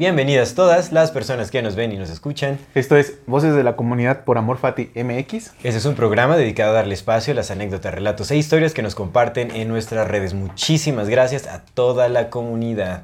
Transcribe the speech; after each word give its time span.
Bienvenidas 0.00 0.54
todas 0.54 0.92
las 0.92 1.10
personas 1.10 1.50
que 1.50 1.60
nos 1.60 1.76
ven 1.76 1.92
y 1.92 1.98
nos 1.98 2.08
escuchan. 2.08 2.58
Esto 2.74 2.96
es 2.96 3.18
Voces 3.26 3.54
de 3.54 3.62
la 3.62 3.76
Comunidad 3.76 4.24
por 4.24 4.38
Amor 4.38 4.56
Fati 4.56 4.90
MX. 4.94 5.48
Este 5.62 5.68
es 5.68 5.84
un 5.84 5.94
programa 5.94 6.38
dedicado 6.38 6.70
a 6.70 6.76
darle 6.76 6.94
espacio 6.94 7.34
a 7.34 7.36
las 7.36 7.50
anécdotas, 7.50 7.92
relatos 7.92 8.30
e 8.30 8.38
historias 8.38 8.72
que 8.72 8.80
nos 8.80 8.94
comparten 8.94 9.50
en 9.50 9.68
nuestras 9.68 10.08
redes. 10.08 10.32
Muchísimas 10.32 11.10
gracias 11.10 11.46
a 11.46 11.66
toda 11.74 12.08
la 12.08 12.30
comunidad. 12.30 13.02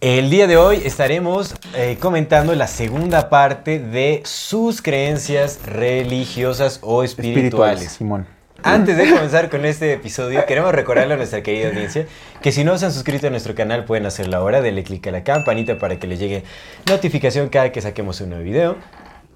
El 0.00 0.30
día 0.30 0.48
de 0.48 0.56
hoy 0.56 0.82
estaremos 0.84 1.54
eh, 1.76 1.96
comentando 2.00 2.56
la 2.56 2.66
segunda 2.66 3.30
parte 3.30 3.78
de 3.78 4.22
sus 4.24 4.82
creencias 4.82 5.64
religiosas 5.64 6.80
o 6.82 7.04
espirituales. 7.04 7.92
Simón. 7.92 8.26
Antes 8.64 8.96
de 8.96 9.10
comenzar 9.10 9.50
con 9.50 9.64
este 9.64 9.92
episodio, 9.92 10.44
queremos 10.46 10.72
recordarle 10.72 11.14
a 11.14 11.16
nuestra 11.16 11.42
querida 11.42 11.68
audiencia 11.68 12.06
que 12.40 12.52
si 12.52 12.62
no 12.62 12.78
se 12.78 12.86
han 12.86 12.92
suscrito 12.92 13.26
a 13.26 13.30
nuestro 13.30 13.54
canal 13.54 13.84
pueden 13.84 14.06
hacerlo 14.06 14.36
ahora, 14.36 14.60
denle 14.60 14.84
click 14.84 15.06
a 15.08 15.10
la 15.10 15.24
campanita 15.24 15.78
para 15.78 15.98
que 15.98 16.06
les 16.06 16.20
llegue 16.20 16.44
notificación 16.88 17.48
cada 17.48 17.72
que 17.72 17.80
saquemos 17.80 18.20
un 18.20 18.30
nuevo 18.30 18.44
video. 18.44 18.76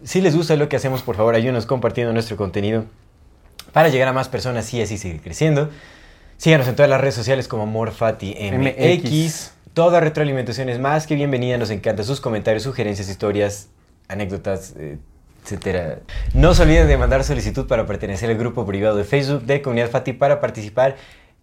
Si 0.04 0.20
les 0.20 0.36
gusta 0.36 0.54
lo 0.56 0.68
que 0.68 0.76
hacemos, 0.76 1.02
por 1.02 1.16
favor 1.16 1.34
ayúdenos 1.34 1.66
compartiendo 1.66 2.12
nuestro 2.12 2.36
contenido 2.36 2.84
para 3.72 3.88
llegar 3.88 4.08
a 4.08 4.12
más 4.12 4.28
personas 4.28 4.72
y 4.72 4.80
así 4.80 4.96
seguir 4.96 5.20
creciendo. 5.20 5.70
Síganos 6.36 6.68
en 6.68 6.76
todas 6.76 6.88
las 6.88 7.00
redes 7.00 7.14
sociales 7.14 7.48
como 7.48 7.66
MorFatiMX. 7.66 9.02
MX. 9.02 9.52
Toda 9.74 10.00
retroalimentación 10.00 10.68
es 10.68 10.78
más 10.78 11.06
que 11.06 11.16
bienvenida, 11.16 11.58
nos 11.58 11.70
encantan 11.70 12.04
sus 12.04 12.20
comentarios, 12.20 12.62
sugerencias, 12.62 13.08
historias, 13.08 13.68
anécdotas, 14.08 14.74
eh, 14.78 14.98
etcétera. 15.46 16.00
No 16.34 16.54
se 16.54 16.62
olviden 16.62 16.88
de 16.88 16.96
mandar 16.98 17.22
solicitud 17.22 17.66
para 17.66 17.86
pertenecer 17.86 18.28
al 18.28 18.36
grupo 18.36 18.66
privado 18.66 18.96
de 18.96 19.04
Facebook 19.04 19.42
de 19.42 19.62
Comunidad 19.62 19.90
Fati 19.90 20.12
para 20.12 20.40
participar 20.40 20.96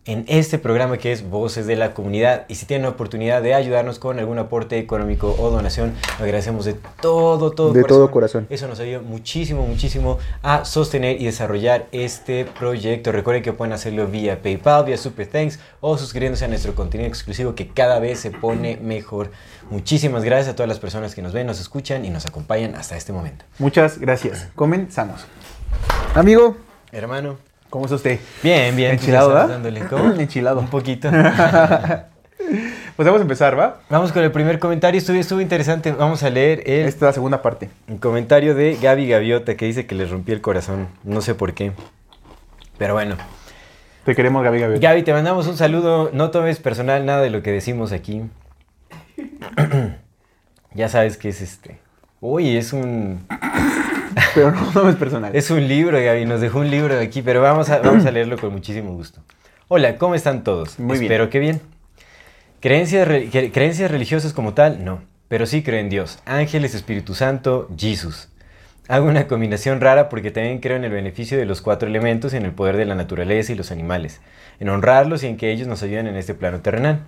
en 0.05 0.25
este 0.27 0.59
programa 0.59 0.97
que 0.97 1.11
es 1.11 1.29
Voces 1.29 1.65
de 1.65 1.75
la 1.75 1.93
Comunidad. 1.93 2.45
Y 2.47 2.55
si 2.55 2.65
tienen 2.65 2.83
la 2.83 2.89
oportunidad 2.89 3.41
de 3.41 3.53
ayudarnos 3.53 3.99
con 3.99 4.19
algún 4.19 4.37
aporte 4.37 4.77
económico 4.77 5.35
o 5.39 5.49
donación, 5.49 5.93
lo 6.19 6.25
agradecemos 6.25 6.65
de 6.65 6.75
todo, 7.01 7.51
todo 7.51 7.73
De 7.73 7.83
todo 7.83 8.11
corazón. 8.11 8.47
Eso 8.49 8.67
nos 8.67 8.79
ayuda 8.79 9.01
muchísimo, 9.01 9.65
muchísimo 9.65 10.19
a 10.41 10.65
sostener 10.65 11.21
y 11.21 11.25
desarrollar 11.25 11.87
este 11.91 12.45
proyecto. 12.45 13.11
Recuerden 13.11 13.43
que 13.43 13.53
pueden 13.53 13.73
hacerlo 13.73 14.07
vía 14.07 14.41
PayPal, 14.41 14.85
vía 14.85 14.97
Super 14.97 15.27
Thanks 15.27 15.59
o 15.79 15.97
suscribiéndose 15.97 16.45
a 16.45 16.47
nuestro 16.47 16.75
contenido 16.75 17.07
exclusivo 17.07 17.55
que 17.55 17.67
cada 17.69 17.99
vez 17.99 18.19
se 18.19 18.31
pone 18.31 18.77
mejor. 18.77 19.31
Muchísimas 19.69 20.23
gracias 20.23 20.49
a 20.49 20.55
todas 20.55 20.67
las 20.67 20.79
personas 20.79 21.15
que 21.15 21.21
nos 21.21 21.33
ven, 21.33 21.47
nos 21.47 21.59
escuchan 21.59 22.03
y 22.05 22.09
nos 22.09 22.25
acompañan 22.25 22.75
hasta 22.75 22.97
este 22.97 23.13
momento. 23.13 23.45
Muchas 23.59 23.97
gracias. 23.99 24.49
Comenzamos. 24.55 25.25
Amigo, 26.13 26.57
Hermano. 26.91 27.52
¿Cómo 27.73 27.85
está 27.85 27.95
usted? 27.95 28.19
Bien, 28.43 28.75
bien. 28.75 28.91
Enchilado, 28.91 29.29
¿verdad? 29.29 29.87
¿Cómo? 29.89 30.13
Enchilado. 30.19 30.59
Un 30.59 30.67
poquito. 30.67 31.09
Pues 32.95 33.07
vamos 33.07 33.21
a 33.21 33.23
empezar, 33.23 33.57
¿va? 33.57 33.79
Vamos 33.89 34.11
con 34.11 34.21
el 34.21 34.31
primer 34.31 34.59
comentario. 34.59 34.99
Estuvo, 34.99 35.17
estuvo 35.17 35.41
interesante. 35.41 35.91
Vamos 35.93 36.21
a 36.21 36.29
leer 36.29 36.61
el, 36.67 36.85
Esta 36.85 36.97
es 36.97 37.01
la 37.01 37.13
segunda 37.13 37.41
parte. 37.41 37.69
el 37.87 37.99
comentario 37.99 38.53
de 38.53 38.77
Gaby 38.79 39.07
Gaviota 39.07 39.55
que 39.55 39.65
dice 39.65 39.87
que 39.87 39.95
le 39.95 40.05
rompí 40.05 40.33
el 40.33 40.41
corazón. 40.41 40.89
No 41.03 41.21
sé 41.21 41.33
por 41.33 41.53
qué. 41.53 41.71
Pero 42.77 42.93
bueno. 42.93 43.15
Te 44.05 44.13
queremos, 44.13 44.43
Gaby 44.43 44.59
Gaby. 44.59 44.79
Gaby, 44.79 45.01
te 45.03 45.13
mandamos 45.13 45.47
un 45.47 45.57
saludo. 45.57 46.11
No 46.13 46.29
tomes 46.29 46.59
personal 46.59 47.03
nada 47.05 47.21
de 47.21 47.31
lo 47.31 47.41
que 47.41 47.51
decimos 47.51 47.91
aquí. 47.91 48.21
ya 50.75 50.89
sabes 50.89 51.17
que 51.17 51.29
es 51.29 51.41
este. 51.41 51.79
Uy, 52.19 52.55
es 52.55 52.73
un. 52.73 53.25
Pero 54.33 54.51
no, 54.51 54.71
no 54.71 54.89
es 54.89 54.95
personal. 54.95 55.35
Es 55.35 55.51
un 55.51 55.67
libro, 55.67 55.97
Gaby. 56.01 56.25
Nos 56.25 56.41
dejó 56.41 56.59
un 56.59 56.69
libro 56.71 56.99
aquí, 56.99 57.21
pero 57.21 57.41
vamos 57.41 57.69
a, 57.69 57.79
vamos 57.79 58.05
a 58.05 58.11
leerlo 58.11 58.37
con 58.37 58.51
muchísimo 58.51 58.93
gusto. 58.93 59.21
Hola, 59.67 59.97
¿cómo 59.97 60.15
están 60.15 60.43
todos? 60.43 60.79
Muy 60.79 60.97
bien. 60.99 61.11
Espero 61.11 61.29
que 61.29 61.39
bien. 61.39 61.61
¿Creencias, 62.59 63.07
re- 63.07 63.29
cre- 63.29 63.51
¿Creencias 63.51 63.91
religiosas 63.91 64.33
como 64.33 64.53
tal? 64.53 64.83
No. 64.83 65.01
Pero 65.27 65.45
sí 65.45 65.63
creo 65.63 65.79
en 65.79 65.89
Dios, 65.89 66.19
ángeles, 66.25 66.75
Espíritu 66.75 67.15
Santo, 67.15 67.67
Jesús. 67.77 68.29
Hago 68.87 69.07
una 69.07 69.27
combinación 69.27 69.81
rara 69.81 70.09
porque 70.09 70.29
también 70.29 70.59
creo 70.59 70.77
en 70.77 70.83
el 70.83 70.91
beneficio 70.91 71.37
de 71.37 71.45
los 71.45 71.61
cuatro 71.61 71.87
elementos 71.87 72.33
y 72.33 72.37
en 72.37 72.45
el 72.45 72.51
poder 72.51 72.75
de 72.77 72.85
la 72.85 72.95
naturaleza 72.95 73.51
y 73.51 73.55
los 73.55 73.71
animales, 73.71 74.21
en 74.59 74.69
honrarlos 74.69 75.23
y 75.23 75.27
en 75.27 75.37
que 75.37 75.51
ellos 75.51 75.67
nos 75.67 75.81
ayuden 75.83 76.07
en 76.07 76.17
este 76.17 76.33
plano 76.33 76.59
terrenal. 76.59 76.99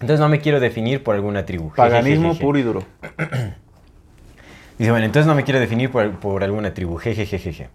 Entonces 0.00 0.18
no 0.18 0.28
me 0.28 0.40
quiero 0.40 0.60
definir 0.60 1.02
por 1.04 1.14
alguna 1.14 1.44
tribu. 1.46 1.70
Paganismo 1.74 2.36
puro 2.38 2.58
y 2.58 2.62
duro. 2.62 2.84
Dice, 4.78 4.90
bueno, 4.90 5.06
entonces 5.06 5.26
no 5.26 5.34
me 5.34 5.44
quiero 5.44 5.60
definir 5.60 5.90
por, 5.90 6.10
por 6.18 6.42
alguna 6.42 6.74
tribu. 6.74 6.96
Jejejeje. 6.98 7.68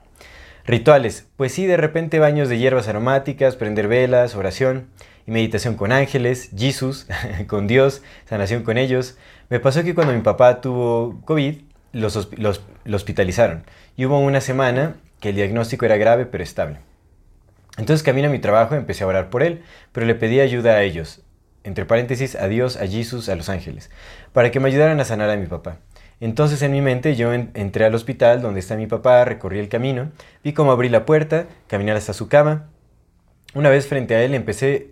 Rituales. 0.66 1.28
Pues 1.38 1.54
sí, 1.54 1.66
de 1.66 1.78
repente 1.78 2.20
baños 2.20 2.50
de 2.50 2.58
hierbas 2.58 2.88
aromáticas, 2.88 3.56
prender 3.56 3.88
velas, 3.88 4.36
oración 4.36 4.88
y 5.26 5.32
meditación 5.32 5.76
con 5.76 5.92
ángeles, 5.92 6.52
Jesús, 6.58 7.08
con 7.48 7.68
Dios, 7.68 8.02
sanación 8.26 8.64
con 8.64 8.78
ellos. 8.78 9.18
Me 9.50 9.60
pasó 9.60 9.84
que 9.84 9.96
cuando 9.96 10.14
mi 10.14 10.22
papá 10.22 10.62
tuvo 10.62 11.22
COVID, 11.26 11.56
los, 11.94 12.18
hosp- 12.18 12.38
los- 12.38 12.62
lo 12.84 12.96
hospitalizaron. 12.96 13.64
Y 13.96 14.06
hubo 14.06 14.20
una 14.20 14.42
semana 14.42 14.96
que 15.20 15.30
el 15.30 15.36
diagnóstico 15.36 15.86
era 15.86 15.98
grave 15.98 16.26
pero 16.26 16.44
estable. 16.44 16.78
Entonces 17.78 18.04
camino 18.04 18.28
a 18.28 18.32
mi 18.32 18.40
trabajo, 18.40 18.76
empecé 18.76 19.04
a 19.04 19.08
orar 19.08 19.30
por 19.30 19.42
él, 19.42 19.64
pero 19.94 20.06
le 20.06 20.16
pedí 20.16 20.40
ayuda 20.42 20.74
a 20.74 20.84
ellos, 20.84 21.22
entre 21.64 21.86
paréntesis, 21.86 22.36
a 22.36 22.48
Dios, 22.48 22.76
a 22.76 22.86
Jesús, 22.88 23.30
a 23.30 23.36
los 23.36 23.48
ángeles, 23.48 23.90
para 24.34 24.52
que 24.52 24.60
me 24.60 24.68
ayudaran 24.68 25.00
a 25.00 25.06
sanar 25.06 25.30
a 25.30 25.38
mi 25.38 25.46
papá. 25.48 25.78
Entonces 26.22 26.62
en 26.62 26.72
mi 26.72 26.82
mente 26.82 27.16
yo 27.16 27.34
en- 27.34 27.52
entré 27.54 27.86
al 27.86 27.96
hospital 27.96 28.42
donde 28.42 28.60
está 28.60 28.76
mi 28.76 28.88
papá, 28.88 29.24
recorrí 29.26 29.60
el 29.60 29.70
camino, 29.70 30.12
vi 30.44 30.54
cómo 30.54 30.72
abrí 30.72 30.90
la 30.90 31.06
puerta, 31.06 31.48
caminar 31.68 31.96
hasta 31.96 32.14
su 32.14 32.28
cama. 32.28 32.68
Una 33.54 33.70
vez 33.70 33.88
frente 33.88 34.16
a 34.16 34.24
él 34.24 34.34
empecé... 34.36 34.92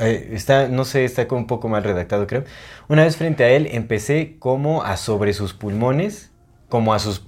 Está, 0.00 0.68
no 0.68 0.84
sé, 0.86 1.04
está 1.04 1.26
un 1.30 1.46
poco 1.46 1.68
mal 1.68 1.84
redactado, 1.84 2.26
creo. 2.26 2.44
Una 2.88 3.02
vez 3.04 3.16
frente 3.18 3.44
a 3.44 3.50
él 3.50 3.68
empecé 3.70 4.36
como 4.38 4.82
a 4.82 4.96
sobre 4.96 5.34
sus 5.34 5.52
pulmones, 5.52 6.30
como 6.70 6.94
a 6.94 6.98
sus 6.98 7.26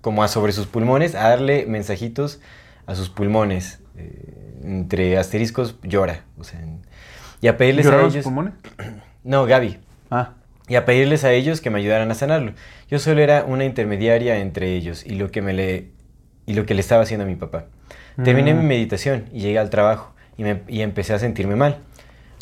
como 0.00 0.22
a 0.24 0.28
sobre 0.28 0.52
sus 0.52 0.66
pulmones, 0.66 1.14
a 1.14 1.28
darle 1.28 1.66
mensajitos 1.66 2.40
a 2.86 2.94
sus 2.96 3.08
pulmones. 3.10 3.80
eh, 3.96 4.60
entre 4.64 5.16
asteriscos, 5.18 5.76
llora. 5.82 6.24
O 6.38 6.44
sea, 6.44 6.60
y 7.40 7.46
a 7.48 7.56
pedirles 7.56 7.86
a 7.86 7.90
¿Lloraron 7.90 8.10
sus 8.10 8.14
ellos. 8.16 8.24
pulmones? 8.24 8.54
No, 9.22 9.44
Gaby. 9.46 9.78
Ah, 10.10 10.32
y 10.70 10.76
a 10.76 10.84
pedirles 10.86 11.24
a 11.24 11.32
ellos 11.32 11.60
que 11.60 11.68
me 11.68 11.80
ayudaran 11.80 12.10
a 12.10 12.14
sanarlo. 12.14 12.52
Yo 12.88 12.98
solo 12.98 13.20
era 13.20 13.44
una 13.44 13.64
intermediaria 13.64 14.38
entre 14.38 14.74
ellos 14.76 15.04
y 15.04 15.16
lo 15.16 15.30
que, 15.30 15.42
me 15.42 15.52
le, 15.52 15.88
y 16.46 16.54
lo 16.54 16.64
que 16.64 16.74
le 16.74 16.80
estaba 16.80 17.02
haciendo 17.02 17.24
a 17.24 17.28
mi 17.28 17.34
papá. 17.34 17.64
Terminé 18.24 18.54
mi 18.54 18.62
Mm. 18.62 18.66
meditación 18.68 19.24
y 19.32 19.40
llegué 19.40 19.58
al 19.58 19.68
trabajo 19.68 20.12
y, 20.38 20.44
me- 20.44 20.60
y 20.68 20.82
empecé 20.82 21.12
a 21.12 21.18
sentirme 21.18 21.56
mal. 21.56 21.78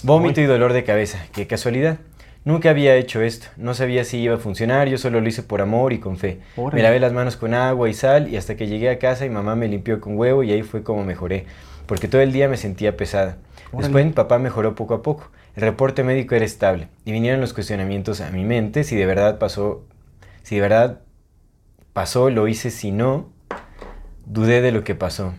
Vómito 0.05 0.41
y 0.41 0.45
dolor 0.45 0.73
de 0.75 0.85
cabeza, 0.85 1.19
qué 1.33 1.47
casualidad. 1.47 1.99
Nunca 2.45 2.71
había 2.71 2.95
hecho 2.97 3.21
esto, 3.23 3.47
no 3.57 3.75
sabía 3.75 4.05
si 4.05 4.19
iba 4.19 4.35
a 4.35 4.39
funcionar, 4.39 4.89
yo 4.89 4.97
solo 4.99 5.21
lo 5.21 5.29
hice 5.29 5.43
por 5.43 5.61
amor 5.61 5.93
y 5.93 5.99
con 5.99 6.17
fe. 6.19 6.39
Me 6.73 6.83
lavé 6.83 7.01
las 7.01 7.13
manos 7.13 7.37
con 7.37 7.53
agua 7.55 7.89
y 7.89 7.95
sal 7.95 8.29
y 8.29 8.37
hasta 8.37 8.57
que 8.57 8.67
llegué 8.67 8.91
a 8.91 8.99
casa 8.99 9.27
y 9.27 9.31
mamá 9.31 9.55
me 9.57 9.69
limpió 9.69 10.01
con 10.01 10.17
huevo 10.17 10.43
y 10.43 10.53
ahí 10.53 10.63
fue 10.63 10.83
como 10.83 11.05
mejoré, 11.05 11.47
porque 11.87 12.09
todo 12.09 12.21
el 12.21 12.33
día 12.33 12.49
me 12.49 12.57
sentía 12.57 12.97
pesada. 12.97 13.39
Después 13.73 14.05
mi 14.05 14.13
papá 14.13 14.39
mejoró 14.39 14.75
poco 14.75 14.95
a 14.95 15.03
poco, 15.03 15.31
el 15.59 15.63
reporte 15.63 16.05
médico 16.05 16.37
era 16.37 16.45
estable 16.45 16.87
y 17.05 17.11
vinieron 17.11 17.41
los 17.41 17.53
cuestionamientos 17.53 18.21
a 18.21 18.31
mi 18.31 18.45
mente 18.45 18.85
si 18.85 18.95
de 18.95 19.07
verdad 19.07 19.41
pasó, 19.41 19.85
si 20.45 20.55
de 20.55 20.61
verdad 20.61 21.01
pasó, 21.93 22.31
lo 22.31 22.47
hice, 22.47 22.71
si 22.71 22.93
no, 22.93 23.29
dudé 24.25 24.61
de 24.63 24.71
lo 24.71 24.85
que 24.85 24.95
pasó. 24.95 25.35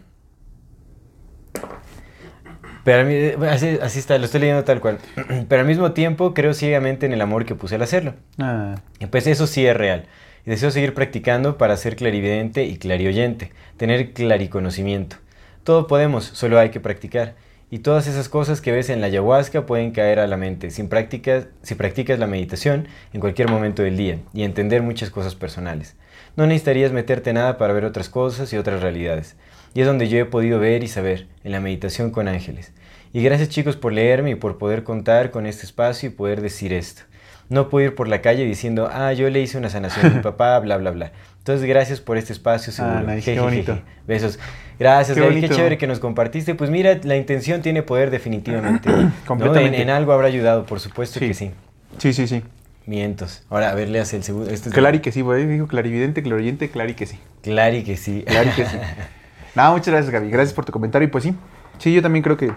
Pero 2.83 3.01
a 3.01 3.05
mí, 3.05 3.45
así, 3.47 3.79
así 3.81 3.99
está, 3.99 4.17
lo 4.17 4.25
estoy 4.25 4.41
leyendo 4.41 4.65
tal 4.65 4.81
cual. 4.81 4.97
Pero 5.47 5.61
al 5.61 5.67
mismo 5.67 5.93
tiempo 5.93 6.33
creo 6.33 6.53
ciegamente 6.53 7.05
en 7.05 7.13
el 7.13 7.21
amor 7.21 7.45
que 7.45 7.55
puse 7.55 7.75
al 7.75 7.83
hacerlo. 7.83 8.15
Ah, 8.37 8.75
Pues 9.11 9.25
eso 9.25 9.47
sí 9.47 9.65
es 9.65 9.77
real. 9.77 10.07
Y 10.45 10.49
deseo 10.49 10.69
seguir 10.69 10.93
practicando 10.93 11.57
para 11.57 11.77
ser 11.77 11.95
clarividente 11.95 12.65
y 12.65 12.75
clarioyente, 12.77 13.53
tener 13.77 14.11
clariconocimiento. 14.11 15.15
Todo 15.63 15.87
podemos, 15.87 16.25
solo 16.25 16.59
hay 16.59 16.71
que 16.71 16.81
practicar. 16.81 17.35
Y 17.71 17.79
todas 17.79 18.07
esas 18.07 18.29
cosas 18.29 18.61
que 18.61 18.71
ves 18.71 18.89
en 18.89 18.99
la 18.99 19.07
ayahuasca 19.07 19.65
pueden 19.67 19.91
caer 19.91 20.19
a 20.19 20.25
la 20.25 20.37
mente 20.37 20.71
sin 20.71 20.89
prácticas, 20.89 21.47
si 21.61 21.75
practicas 21.75 22.17
la 22.17 22.25
meditación 22.25 22.87
en 23.13 23.21
cualquier 23.21 23.47
momento 23.47 23.83
del 23.83 23.95
día 23.95 24.19
y 24.33 24.43
entender 24.43 24.81
muchas 24.81 25.11
cosas 25.11 25.35
personales. 25.35 25.95
No 26.35 26.47
necesitarías 26.47 26.91
meterte 26.91 27.31
nada 27.31 27.57
para 27.57 27.73
ver 27.73 27.85
otras 27.85 28.09
cosas 28.09 28.51
y 28.53 28.57
otras 28.57 28.81
realidades. 28.81 29.35
Y 29.75 29.81
es 29.81 29.87
donde 29.87 30.07
yo 30.07 30.17
he 30.17 30.25
podido 30.25 30.59
ver 30.59 30.83
y 30.83 30.87
saber, 30.87 31.27
en 31.43 31.51
la 31.51 31.59
meditación 31.59 32.09
con 32.09 32.27
ángeles. 32.27 32.73
Y 33.13 33.21
gracias 33.21 33.49
chicos 33.49 33.75
por 33.75 33.93
leerme 33.93 34.31
y 34.31 34.35
por 34.35 34.57
poder 34.57 34.83
contar 34.83 35.29
con 35.29 35.45
este 35.45 35.65
espacio 35.65 36.09
y 36.09 36.13
poder 36.13 36.41
decir 36.41 36.73
esto. 36.73 37.03
No 37.49 37.67
puedo 37.69 37.87
ir 37.87 37.95
por 37.95 38.07
la 38.07 38.21
calle 38.21 38.45
diciendo, 38.45 38.89
ah, 38.91 39.11
yo 39.13 39.29
le 39.29 39.41
hice 39.41 39.57
una 39.57 39.69
sanación 39.69 40.05
a 40.05 40.09
mi 40.09 40.19
papá, 40.21 40.59
bla, 40.59 40.77
bla, 40.77 40.91
bla. 40.91 41.11
Entonces, 41.39 41.67
gracias 41.67 41.99
por 41.99 42.17
este 42.17 42.31
espacio, 42.33 42.71
seguro. 42.71 42.99
Ah, 43.07 43.15
nice, 43.15 43.33
qué 43.33 43.39
bonito. 43.39 43.79
Besos. 44.07 44.37
Gracias, 44.77 45.17
Qué 45.17 45.23
Gaby, 45.23 45.41
qué 45.41 45.49
chévere 45.49 45.77
que 45.77 45.87
nos 45.87 45.99
compartiste. 45.99 46.53
Pues 46.55 46.69
mira, 46.69 46.99
la 47.03 47.15
intención 47.17 47.61
tiene 47.61 47.81
poder 47.81 48.11
definitivamente. 48.11 48.89
¿no? 48.91 49.11
Completamente. 49.25 49.77
En, 49.81 49.89
en 49.89 49.95
algo 49.95 50.13
habrá 50.13 50.27
ayudado, 50.27 50.65
por 50.65 50.79
supuesto 50.79 51.19
Sí. 51.19 51.27
que 51.27 51.33
sí. 51.33 51.51
sí, 51.97 52.13
sí, 52.13 52.27
sí. 52.27 52.43
Mientos. 52.85 53.43
Ahora, 53.49 53.71
a 53.71 53.75
ver, 53.75 53.89
leas 53.89 54.13
el 54.13 54.23
segundo. 54.23 54.49
Este 54.49 54.69
es 54.69 54.75
Clari 54.75 54.99
que 54.99 55.11
sí, 55.11 55.21
güey. 55.21 55.45
Dijo 55.47 55.67
clarividente, 55.67 56.21
claroyente, 56.23 56.69
clari 56.69 56.93
que 56.93 57.05
sí. 57.07 57.19
Clari 57.41 57.83
que 57.83 57.97
sí. 57.97 58.23
Clari 58.27 58.51
que 58.51 58.65
sí. 58.65 58.77
No, 59.55 59.71
muchas 59.73 59.87
gracias, 59.89 60.11
Gaby. 60.11 60.29
Gracias 60.29 60.53
por 60.53 60.63
tu 60.65 60.71
comentario. 60.71 61.07
Y 61.07 61.11
pues 61.11 61.23
sí, 61.23 61.33
sí, 61.79 61.91
yo 61.93 62.01
también 62.03 62.21
creo 62.23 62.37
que, 62.37 62.51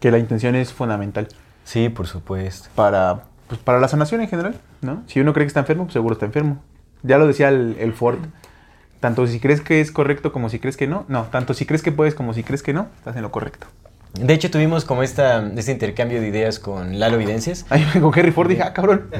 que 0.00 0.10
la 0.10 0.18
intención 0.18 0.54
es 0.54 0.72
fundamental 0.72 1.28
sí, 1.64 1.88
por 1.90 2.06
supuesto. 2.06 2.68
para, 2.74 3.22
pues, 3.48 3.60
para 3.60 3.80
la 3.80 3.88
sanación 3.88 4.20
en 4.20 4.28
general, 4.28 4.54
¿no? 4.82 5.02
Si 5.06 5.20
uno 5.20 5.32
cree 5.32 5.44
que 5.46 5.48
está 5.48 5.60
enfermo, 5.60 5.84
pues 5.84 5.92
seguro 5.94 6.14
está 6.14 6.26
enfermo. 6.26 6.62
Ya 7.02 7.18
lo 7.18 7.26
decía 7.26 7.48
el, 7.48 7.76
el 7.78 7.92
Ford. 7.92 8.18
Tanto 9.00 9.26
si 9.26 9.38
crees 9.38 9.60
que 9.60 9.80
es 9.80 9.92
correcto 9.92 10.32
como 10.32 10.48
si 10.48 10.58
crees 10.58 10.76
que 10.76 10.86
no. 10.86 11.04
No, 11.08 11.24
tanto 11.24 11.52
si 11.54 11.66
crees 11.66 11.82
que 11.82 11.92
puedes 11.92 12.14
como 12.14 12.32
si 12.32 12.42
crees 12.42 12.62
que 12.62 12.72
no, 12.72 12.88
estás 12.98 13.16
en 13.16 13.22
lo 13.22 13.30
correcto. 13.30 13.66
De 14.14 14.32
hecho, 14.32 14.48
tuvimos 14.50 14.84
como 14.84 15.02
esta, 15.02 15.44
este 15.56 15.72
intercambio 15.72 16.20
de 16.20 16.28
ideas 16.28 16.60
con 16.60 17.00
Lalo 17.00 17.16
Evidencias. 17.16 17.66
Ahí 17.68 17.84
con 18.00 18.16
Henry 18.16 18.30
Ford 18.30 18.48
dije, 18.48 18.62
ah, 18.62 18.72
cabrón. 18.72 19.10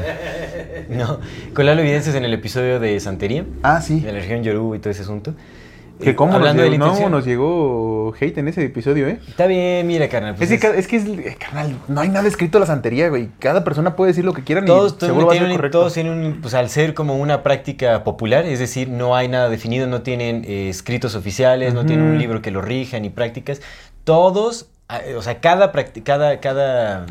No, 0.88 1.18
con 1.52 1.66
Lalo 1.66 1.80
Evidencias 1.82 2.14
en 2.14 2.24
el 2.24 2.32
episodio 2.32 2.78
de 2.80 2.98
Santería, 3.00 3.44
Ah, 3.62 3.80
sí. 3.82 4.00
de 4.00 4.12
la 4.12 4.20
región 4.20 4.42
Yoruba 4.44 4.76
y 4.76 4.78
todo 4.78 4.90
ese 4.90 5.02
asunto. 5.02 5.34
Que 6.00 6.10
Eh, 6.10 6.14
cómo 6.16 6.32
nos 6.32 6.40
hablando 6.40 6.62
de 6.64 6.70
llegó, 6.70 6.86
la 6.86 6.92
no, 7.00 7.08
nos 7.08 7.24
llegó 7.24 8.14
hate 8.20 8.38
en 8.38 8.48
ese 8.48 8.64
episodio, 8.64 9.06
¿eh? 9.06 9.20
Está 9.28 9.46
bien, 9.46 9.86
mira, 9.86 10.08
carnal. 10.08 10.34
pues 10.34 10.50
es, 10.50 10.60
que, 10.60 10.66
es- 10.66 10.72
ca- 10.72 10.78
es 10.78 10.88
que 10.88 10.96
es, 10.96 11.06
eh, 11.06 11.36
carnal, 11.38 11.76
no 11.86 12.00
hay 12.00 12.08
nada 12.08 12.26
escrito 12.26 12.58
a 12.58 12.60
la 12.60 12.66
santería, 12.66 13.08
güey. 13.08 13.28
Cada 13.38 13.62
persona 13.62 13.94
puede 13.94 14.10
decir 14.10 14.24
lo 14.24 14.32
que 14.32 14.42
quiera 14.42 14.64
todos, 14.64 14.94
y 14.94 14.96
todos 14.96 15.08
seguro 15.08 15.26
va 15.26 15.32
a 15.32 15.36
ser 15.36 15.42
tienen, 15.44 15.56
correcto. 15.56 15.78
todos 15.78 15.92
tienen 15.94 16.12
un- 16.12 16.40
pues 16.40 16.54
al 16.54 16.68
ser 16.68 16.94
como 16.94 17.16
una 17.16 17.42
práctica 17.44 18.02
popular, 18.02 18.44
es 18.44 18.58
decir, 18.58 18.88
no 18.88 19.14
hay 19.14 19.28
nada 19.28 19.48
definido, 19.48 19.86
no 19.86 20.02
tienen 20.02 20.44
eh, 20.46 20.68
escritos 20.68 21.14
oficiales, 21.14 21.74
no 21.74 21.86
tienen 21.86 22.04
un 22.06 22.18
libro 22.18 22.42
que 22.42 22.50
lo 22.50 22.60
rija 22.60 22.98
ni 22.98 23.10
prácticas. 23.10 23.60
Todos, 24.02 24.68
ah, 24.88 25.00
o 25.16 25.22
sea, 25.22 25.40
cada, 25.40 25.72
cada, 26.04 26.40
cada 26.40 27.06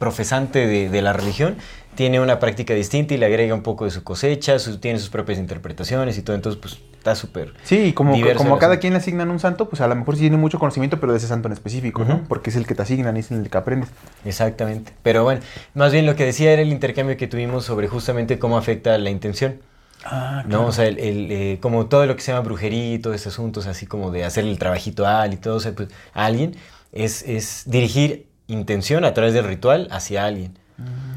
profesante 0.00 0.66
de, 0.66 0.88
de 0.88 1.02
la 1.02 1.12
religión 1.12 1.56
tiene 1.94 2.20
una 2.20 2.40
práctica 2.40 2.74
distinta 2.74 3.14
y 3.14 3.18
le 3.18 3.26
agrega 3.26 3.54
un 3.54 3.62
poco 3.62 3.84
de 3.84 3.90
su 3.92 4.02
cosecha, 4.02 4.58
su- 4.58 4.78
tiene 4.78 4.98
sus 4.98 5.10
propias 5.10 5.38
interpretaciones 5.38 6.18
y 6.18 6.22
todo, 6.22 6.34
entonces 6.36 6.60
pues 6.60 6.78
está 6.94 7.14
súper... 7.14 7.54
Sí, 7.62 7.78
y 7.78 7.92
como, 7.92 8.12
como 8.34 8.54
a 8.54 8.58
cada 8.58 8.74
asunto. 8.74 8.80
quien 8.80 8.92
le 8.94 8.98
asignan 8.98 9.30
un 9.30 9.38
santo, 9.40 9.68
pues 9.68 9.82
a 9.82 9.88
lo 9.88 9.94
mejor 9.96 10.14
sí 10.16 10.22
tiene 10.22 10.36
mucho 10.38 10.58
conocimiento, 10.58 10.98
pero 11.00 11.12
de 11.12 11.18
ese 11.18 11.28
santo 11.28 11.48
en 11.48 11.52
específico, 11.52 12.04
¿no? 12.04 12.24
Porque 12.28 12.50
es 12.50 12.56
el 12.56 12.66
que 12.66 12.74
te 12.74 12.82
asignan 12.82 13.16
y 13.16 13.20
es 13.20 13.30
el 13.30 13.50
que 13.50 13.58
aprendes. 13.58 13.90
Exactamente. 14.24 14.92
Pero 15.02 15.24
bueno, 15.24 15.42
más 15.74 15.92
bien 15.92 16.06
lo 16.06 16.16
que 16.16 16.24
decía 16.24 16.52
era 16.52 16.62
el 16.62 16.72
intercambio 16.72 17.16
que 17.16 17.26
tuvimos 17.26 17.64
sobre 17.64 17.88
justamente 17.88 18.38
cómo 18.38 18.56
afecta 18.58 18.96
la 18.98 19.10
intención. 19.10 19.60
Ah, 20.04 20.44
¿no? 20.46 20.66
O 20.66 20.72
sea, 20.72 20.86
el, 20.86 20.98
el, 20.98 21.30
eh, 21.30 21.58
como 21.60 21.86
todo 21.86 22.06
lo 22.06 22.16
que 22.16 22.22
se 22.22 22.32
llama 22.32 22.42
brujería 22.44 22.94
y 22.94 22.98
todos 22.98 23.16
estos 23.16 23.34
asuntos, 23.34 23.66
así 23.66 23.86
como 23.86 24.10
de 24.10 24.24
hacer 24.24 24.44
el 24.44 24.58
trabajito 24.58 25.06
a 25.06 25.26
y 25.26 25.36
todo, 25.36 25.56
o 25.56 25.60
sea, 25.60 25.74
pues, 25.74 25.90
a 26.14 26.24
alguien, 26.24 26.56
es, 26.92 27.22
es 27.22 27.64
dirigir 27.66 28.26
intención 28.52 29.04
a 29.04 29.14
través 29.14 29.32
del 29.34 29.44
ritual 29.44 29.88
hacia 29.90 30.24
alguien. 30.24 30.58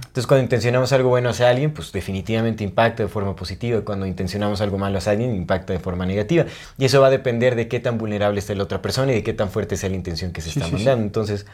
Entonces, 0.06 0.28
cuando 0.28 0.44
intencionamos 0.44 0.92
algo 0.94 1.10
bueno 1.10 1.30
hacia 1.30 1.50
alguien, 1.50 1.74
pues 1.74 1.92
definitivamente 1.92 2.64
impacta 2.64 3.02
de 3.04 3.10
forma 3.10 3.36
positiva. 3.36 3.82
Cuando 3.82 4.06
intencionamos 4.06 4.60
algo 4.62 4.78
malo 4.78 4.98
hacia 4.98 5.14
alguien, 5.14 5.34
impacta 5.34 5.74
de 5.74 5.80
forma 5.80 6.06
negativa. 6.06 6.46
Y 6.78 6.86
eso 6.86 7.02
va 7.02 7.08
a 7.08 7.10
depender 7.10 7.56
de 7.56 7.68
qué 7.68 7.80
tan 7.80 7.98
vulnerable 7.98 8.40
está 8.40 8.54
la 8.54 8.64
otra 8.64 8.82
persona 8.82 9.12
y 9.14 9.16
de 9.16 9.24
qué 9.24 9.34
tan 9.34 9.50
fuerte 9.50 9.76
sea 9.78 9.90
la 9.90 9.96
intención 9.96 10.32
que 10.32 10.42
se 10.42 10.52
Sí, 10.52 10.60
está 10.60 10.66
sí, 10.66 10.72
sí. 10.72 10.76
mandando. 10.78 11.06
Entonces, 11.06 11.46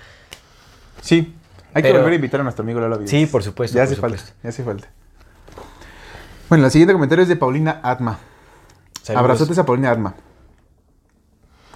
Sí, 1.01 1.33
hay 1.73 1.83
que 1.83 1.93
volver 1.93 2.11
a 2.11 2.15
invitar 2.15 2.41
a 2.41 2.43
nuestro 2.43 2.63
amigo 2.63 2.79
Lalo 2.81 2.97
Vives. 2.97 3.11
Sí, 3.11 3.25
por 3.27 3.43
supuesto, 3.43 3.77
Ya 3.77 3.83
por 3.83 3.85
hace 3.87 3.95
supuesto. 3.95 4.17
falta, 4.25 4.33
ya 4.43 4.49
hace 4.49 4.63
falta. 4.63 4.87
Bueno, 6.49 6.65
el 6.65 6.71
siguiente 6.71 6.93
comentario 6.93 7.21
es 7.23 7.29
de 7.29 7.35
Paulina 7.37 7.79
Atma. 7.83 8.19
saludos. 9.03 9.19
Abrazotes 9.23 9.57
a 9.59 9.65
Paulina 9.65 9.91
Atma. 9.91 10.15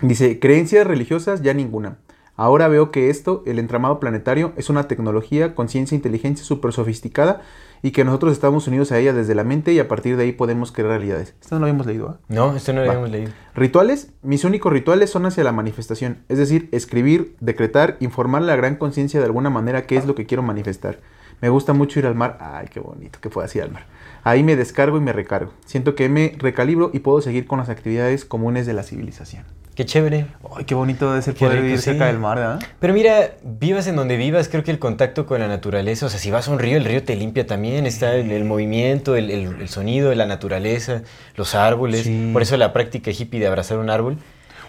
Dice, 0.02 0.40
creencias 0.40 0.86
religiosas 0.86 1.42
ya 1.44 1.54
ninguna. 1.54 1.96
Ahora 2.36 2.68
veo 2.68 2.90
que 2.90 3.10
esto, 3.12 3.44
el 3.46 3.60
entramado 3.60 4.00
planetario, 4.00 4.54
es 4.58 4.70
una 4.70 4.88
tecnología, 4.88 5.54
conciencia, 5.54 5.96
inteligencia 5.96 6.44
súper 6.44 6.74
sofisticada 6.74 7.42
y 7.84 7.92
que 7.92 8.04
nosotros 8.04 8.34
estamos 8.34 8.68
unidos 8.68 8.92
a 8.92 8.98
ella 8.98 9.14
desde 9.14 9.36
la 9.36 9.44
mente 9.44 9.72
y 9.72 9.80
a 9.80 9.88
partir 9.88 10.18
de 10.18 10.24
ahí 10.24 10.32
podemos 10.32 10.72
crear 10.72 10.90
realidades. 10.90 11.36
Esto 11.42 11.56
no 11.56 11.60
lo 11.60 11.66
habíamos 11.66 11.86
leído, 11.86 12.10
¿ah? 12.10 12.20
No, 12.30 12.56
esto 12.56 12.74
no 12.74 12.80
lo 12.80 12.88
Va. 12.88 12.94
habíamos 12.94 13.12
leído. 13.12 13.32
Rituales, 13.54 14.12
mis 14.24 14.46
únicos 14.46 14.74
rituales 14.74 15.12
son 15.12 15.28
hacia 15.28 15.44
la 15.44 15.52
manifestación, 15.52 16.24
es 16.28 16.40
decir, 16.40 16.70
escribir, 16.72 17.36
decretar, 17.40 17.98
informar 18.00 18.42
a 18.42 18.46
la 18.46 18.56
gran 18.56 18.78
conciencia 18.78 19.20
de 19.20 19.28
alguna 19.28 19.52
manera 19.52 19.86
qué 19.86 19.98
es 19.98 20.08
lo 20.08 20.16
que 20.16 20.26
quiero 20.26 20.42
manifestar. 20.42 21.02
Me 21.40 21.50
gusta 21.50 21.74
mucho 21.74 22.00
ir 22.00 22.08
al 22.08 22.16
mar, 22.16 22.38
ay, 22.40 22.68
qué 22.72 22.80
bonito 22.80 23.20
que 23.22 23.30
pueda 23.30 23.48
ir 23.54 23.62
al 23.62 23.72
mar. 23.72 23.86
Ahí 24.24 24.44
me 24.44 24.56
descargo 24.56 24.98
y 24.98 25.02
me 25.02 25.14
recargo. 25.14 25.52
Siento 25.66 25.94
que 25.94 26.10
me 26.10 26.36
recalibro 26.40 26.90
y 26.94 27.00
puedo 27.00 27.22
seguir 27.22 27.46
con 27.46 27.60
las 27.60 27.70
actividades 27.70 28.26
comunes 28.26 28.66
de 28.66 28.74
la 28.74 28.84
civilización. 28.84 29.44
Qué 29.76 29.86
chévere. 29.86 30.28
Ay, 30.56 30.66
qué 30.66 30.76
bonito 30.76 31.10
debe 31.10 31.22
ser 31.24 31.34
Qué 31.34 31.40
poder 31.40 31.54
rico, 31.56 31.64
vivir 31.64 31.80
sí. 31.80 31.86
cerca 31.86 32.06
del 32.06 32.20
mar, 32.20 32.38
¿verdad? 32.38 32.60
Pero 32.80 32.94
mira, 32.94 33.32
vivas 33.44 33.88
en 33.88 33.96
donde 33.96 34.18
vivas, 34.18 34.48
creo 34.48 34.64
que 34.64 34.70
el 34.70 34.78
contacto 34.78 35.26
con 35.26 35.40
la 35.40 35.48
naturaleza, 35.48 36.06
o 36.06 36.10
sea, 36.10 36.20
si 36.20 36.30
vas 36.30 36.48
a 36.48 36.52
un 36.52 36.60
río, 36.60 36.78
el 36.78 36.86
río 36.86 37.04
te 37.04 37.16
limpia 37.16 37.48
también, 37.48 37.88
está 37.88 38.14
el, 38.16 38.32
el 38.32 38.44
movimiento, 38.46 39.16
el, 39.16 39.32
el- 39.32 39.62
el 39.62 39.70
sonido 39.70 40.12
de 40.12 40.16
la 40.16 40.28
naturaleza, 40.28 41.02
los 41.36 41.56
árboles, 41.56 42.04
Sí. 42.04 42.30
por 42.34 42.44
eso 42.44 42.56
la 42.58 42.72
práctica 42.72 43.10
hippie 43.10 43.40
de 43.40 43.48
abrazar 43.48 43.80
un 43.80 43.90
árbol. 43.90 44.18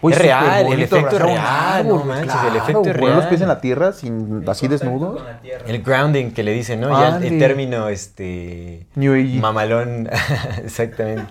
Uy, 0.01 0.13
es 0.13 0.19
real, 0.19 0.67
el 0.73 0.83
efecto 0.83 1.19
real, 1.19 1.39
árbol, 1.39 1.99
no 2.01 2.05
manches, 2.05 2.35
el 2.35 2.41
claro, 2.41 2.57
efecto 2.57 2.83
es 2.91 2.99
poner 2.99 3.15
los 3.15 3.25
pies 3.27 3.41
en 3.41 3.47
real. 3.47 3.57
la 3.57 3.61
tierra 3.63 3.93
sin 3.93 4.45
así 4.49 4.69
desnudo. 4.69 5.15
Con 5.17 5.25
la 5.25 5.41
tierra. 5.41 5.65
El 5.67 5.83
grounding 5.83 6.31
que 6.33 6.43
le 6.43 6.53
dicen, 6.53 6.81
¿no? 6.81 6.91
Ya 7.01 7.17
el- 7.19 7.25
el 7.25 7.39
término, 7.39 7.89
este... 7.89 8.87
New 8.97 9.15
Age. 9.15 9.39
Mamalón, 9.41 10.09
exactamente. 10.65 11.25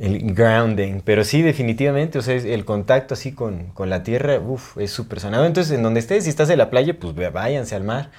El 0.00 0.34
grounding. 0.34 1.02
Pero 1.04 1.24
sí, 1.24 1.42
definitivamente, 1.42 2.18
o 2.18 2.22
sea, 2.22 2.34
es- 2.34 2.44
el 2.46 2.64
contacto 2.64 3.14
así 3.14 3.32
con, 3.32 3.66
con 3.68 3.90
la 3.90 4.02
tierra, 4.02 4.38
uff, 4.40 4.78
es 4.78 4.90
súper 4.90 5.20
sanado. 5.20 5.44
Entonces, 5.44 5.76
en 5.76 5.82
donde 5.82 6.00
estés, 6.00 6.24
si 6.24 6.30
estás 6.30 6.48
en 6.50 6.58
la 6.58 6.70
playa, 6.70 6.98
pues 6.98 7.14
váyanse 7.32 7.74
al 7.74 7.84
mar. 7.84 8.10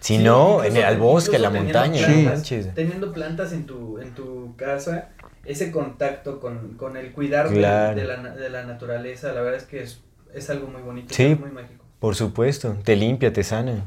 Si 0.00 0.18
Sí, 0.18 0.22
no, 0.22 0.62
en 0.62 0.76
el, 0.76 0.84
al 0.84 0.98
bosque, 0.98 1.36
a 1.36 1.38
la 1.38 1.50
montaña, 1.50 2.06
plantas- 2.06 2.24
manches. 2.24 2.74
Teniendo 2.74 3.12
plantas 3.12 3.52
en 3.52 3.64
tu, 3.64 3.98
en 3.98 4.14
tu 4.14 4.54
casa, 4.56 5.08
ese 5.44 5.70
contacto 5.72 6.38
con, 6.38 6.74
con 6.76 6.96
el 6.98 7.12
cuidar 7.12 7.48
de- 7.48 7.56
Claro. 7.56 7.96
de, 7.98 8.04
la, 8.06 8.16
de 8.34 8.50
la 8.50 8.64
naturaleza, 8.64 9.32
la 9.32 9.40
verdad 9.40 9.58
es 9.60 9.64
que 9.64 9.82
es, 9.82 10.00
es 10.34 10.50
algo 10.50 10.68
muy 10.68 10.82
bonito, 10.82 11.14
Sí. 11.14 11.24
algo 11.24 11.46
muy 11.46 11.50
mágico. 11.50 11.82
Por 11.98 12.14
supuesto, 12.14 12.76
te 12.84 12.94
limpia, 12.94 13.32
te 13.32 13.42
sana. 13.42 13.84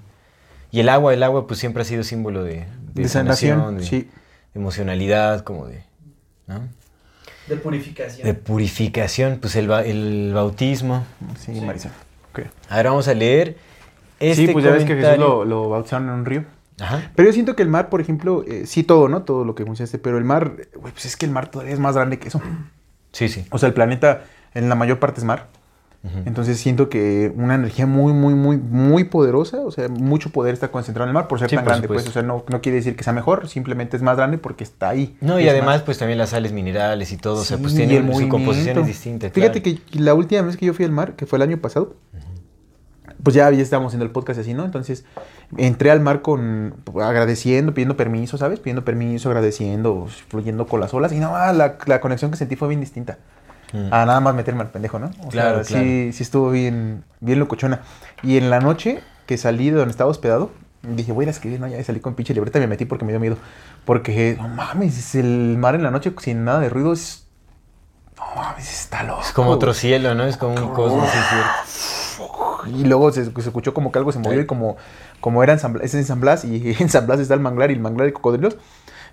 Y 0.72 0.80
el 0.80 0.90
agua, 0.90 1.14
el 1.14 1.22
agua, 1.22 1.46
pues 1.48 1.60
siempre 1.60 1.84
ha 1.84 1.86
sido 1.86 2.04
símbolo 2.04 2.44
de, 2.44 2.56
de, 2.56 3.04
De 3.04 3.08
sanación, 3.08 3.60
sanación, 3.60 3.78
de, 3.78 3.84
sí. 3.86 4.10
de 4.54 4.60
emocionalidad, 4.60 5.42
como 5.44 5.68
de. 5.68 5.84
¿no? 6.48 6.68
De 7.50 7.56
purificación. 7.58 8.26
De 8.28 8.34
purificación, 8.34 9.40
pues 9.42 9.56
el, 9.56 9.70
el 9.72 10.32
bautismo. 10.34 11.06
Sí, 11.38 11.54
Sí. 11.56 11.62
Marisa. 11.62 11.92
Ok. 12.32 12.42
Ahora 12.70 12.92
vamos 12.92 13.08
a 13.08 13.14
leer 13.14 13.58
este 14.20 14.48
sí, 14.48 14.54
pues 14.54 14.64
ya 14.66 14.72
ves 14.72 14.86
que 14.86 14.96
Jesús 14.96 15.18
lo, 15.18 15.46
lo 15.46 15.70
bautizaron 15.70 16.08
en 16.10 16.14
un 16.14 16.26
río. 16.26 16.44
Ajá. 16.80 17.12
Pero 17.16 17.28
yo 17.28 17.34
siento 17.34 17.56
que 17.56 17.64
el 17.64 17.70
mar, 17.70 17.90
por 17.90 18.00
ejemplo, 18.02 18.44
eh, 18.48 18.66
sí 18.66 18.84
todo, 18.84 19.10
¿no? 19.10 19.24
Todo 19.24 19.44
lo 19.44 19.56
que 19.56 19.66
mencionaste, 19.66 19.98
pero 19.98 20.18
el 20.18 20.24
mar, 20.24 20.54
güey, 20.76 20.94
pues 20.94 21.06
es 21.06 21.18
que 21.18 21.26
el 21.26 21.32
mar 21.32 21.50
todavía 21.50 21.74
es 21.74 21.80
más 21.80 21.96
grande 21.96 22.20
que 22.20 22.28
eso. 22.30 22.42
Sí, 23.12 23.28
sí. 23.28 23.46
O 23.50 23.58
sea, 23.58 23.68
el 23.68 23.74
planeta 23.74 24.24
en 24.54 24.70
la 24.70 24.76
mayor 24.76 25.00
parte 25.00 25.20
es 25.20 25.26
mar. 25.26 25.48
Entonces 26.26 26.58
siento 26.58 26.88
que 26.88 27.34
una 27.36 27.56
energía 27.56 27.86
muy, 27.86 28.14
muy, 28.14 28.34
muy, 28.34 28.58
muy 28.58 29.04
poderosa, 29.04 29.60
o 29.60 29.72
sea, 29.72 29.90
mucho 29.90 30.30
poder 30.30 30.54
está 30.54 30.72
concentrado 30.72 31.06
en 31.06 31.10
el 31.10 31.14
mar 31.14 31.28
por 31.28 31.40
ser 31.40 31.50
Sí, 31.50 31.58
tan 31.58 31.66
por 31.66 31.74
grande, 31.74 31.88
pues, 31.90 32.08
o 32.08 32.12
sea, 32.12 32.22
no, 32.22 32.46
no 32.48 32.62
quiere 32.62 32.78
decir 32.78 32.96
que 32.96 33.04
sea 33.04 33.12
mejor, 33.12 33.50
simplemente 33.50 33.98
es 33.98 34.04
más 34.04 34.16
grande 34.16 34.38
porque 34.38 34.64
está 34.64 34.90
ahí. 34.90 35.18
No, 35.20 35.42
y 35.42 35.50
además, 35.50 35.78
más. 35.78 35.82
pues 35.82 35.98
también 35.98 36.18
las 36.18 36.30
sales 36.30 36.54
minerales 36.54 37.12
y 37.12 37.18
todo, 37.18 37.42
o 37.42 37.44
sea, 37.44 37.58
pues 37.58 37.76
tiene 37.76 38.02
su 38.16 38.30
composición 38.30 38.78
es 38.78 38.88
distinta. 38.88 39.30
Fíjate 39.30 39.62
claro. 39.62 39.80
que 39.92 40.00
la 40.00 40.14
última 40.14 40.42
vez 40.44 40.56
que 40.56 40.68
yo 40.68 40.74
fui 40.74 40.86
al 40.86 40.92
mar, 40.92 41.16
que 41.18 41.26
fue 41.26 41.36
el 41.36 41.44
año 41.44 41.58
pasado, 41.58 41.96
pues 43.22 43.36
ya, 43.36 43.52
ya 43.52 43.62
estábamos 43.62 43.90
haciendo 43.90 44.06
el 44.06 44.12
podcast 44.12 44.40
así, 44.40 44.54
¿no? 44.54 44.64
Entonces 44.64 45.04
entré 45.58 45.92
al 45.92 46.00
mar 46.00 46.22
con 46.22 46.76
agradeciendo, 47.02 47.74
pidiendo 47.74 47.98
permiso, 47.98 48.38
¿sabes? 48.38 48.60
Pidiendo 48.60 48.86
permiso, 48.86 49.28
agradeciendo, 49.28 50.08
fluyendo 50.30 50.66
con 50.68 50.80
las 50.80 50.94
olas. 50.94 51.12
Y 51.12 51.20
no, 51.20 51.36
ah, 51.36 51.52
la, 51.52 51.78
la 51.86 52.00
conexión 52.00 52.32
que 52.32 52.38
sentí 52.38 52.56
fue 52.56 52.70
bien 52.70 52.80
distinta. 52.80 53.18
Mm. 53.74 53.94
A 53.94 54.06
nada 54.06 54.20
más 54.20 54.34
meterme 54.36 54.62
al 54.62 54.70
pendejo, 54.72 55.00
¿no? 55.00 55.12
O 55.24 55.30
Claro, 55.30 55.64
sea, 55.64 55.80
sí, 55.80 56.12
sí 56.14 56.24
estuvo 56.24 56.52
bien, 56.52 57.04
bien 57.20 57.40
locochona. 57.40 57.82
Y 58.24 58.38
en 58.38 58.50
la 58.50 58.60
noche 58.60 59.02
que 59.26 59.38
salí 59.38 59.70
de 59.70 59.78
donde 59.78 59.92
estaba 59.92 60.10
hospedado, 60.10 60.52
dije, 60.82 61.12
voy 61.12 61.24
a 61.24 61.26
ir 61.26 61.30
a 61.30 61.32
escribir, 61.32 61.60
¿no? 61.60 61.68
Ya 61.68 61.84
salí 61.84 62.00
con 62.00 62.16
pinche 62.16 62.34
libreta 62.34 62.58
y 62.58 62.62
me 62.62 62.68
metí 62.68 62.86
porque 62.86 63.06
me 63.06 63.12
dio 63.12 63.20
miedo. 63.20 63.38
Porque, 63.86 64.36
no 64.40 64.48
mames, 64.48 64.98
es 64.98 65.16
el 65.16 65.58
mar 65.58 65.76
en 65.76 65.84
la 65.84 65.92
noche 65.92 66.14
sin 66.20 66.44
nada 66.46 66.60
de 66.60 66.70
ruido 66.70 66.94
es... 66.94 67.28
No 68.18 68.24
mames, 68.36 68.70
está 68.70 69.04
loco. 69.04 69.22
Es 69.22 69.32
como 69.32 69.52
otro 69.52 69.74
cielo, 69.74 70.16
¿no? 70.16 70.26
Es 70.26 70.38
como 70.38 70.56
un 70.56 70.74
cosmos, 70.74 71.10
sí. 71.10 72.22
Y 72.76 72.84
luego 72.84 73.12
se, 73.12 73.24
se 73.24 73.40
escuchó 73.40 73.74
como 73.74 73.92
que 73.92 74.00
algo 74.00 74.12
se 74.12 74.20
movió 74.20 74.42
y 74.42 74.46
como, 74.46 74.76
como 75.22 75.42
era 75.44 75.54
en 75.54 75.60
San 75.60 75.74
Blas, 75.74 75.86
es 75.86 75.94
en 75.94 76.06
San 76.06 76.20
Blas 76.20 76.44
y 76.44 76.76
en 76.80 76.90
San 76.90 77.08
Blas 77.08 77.20
está 77.20 77.34
el 77.34 77.40
manglar 77.40 77.72
y 77.72 77.76
el 77.76 77.80
manglar 77.80 78.08
de 78.08 78.14
cocodrilos. 78.14 78.58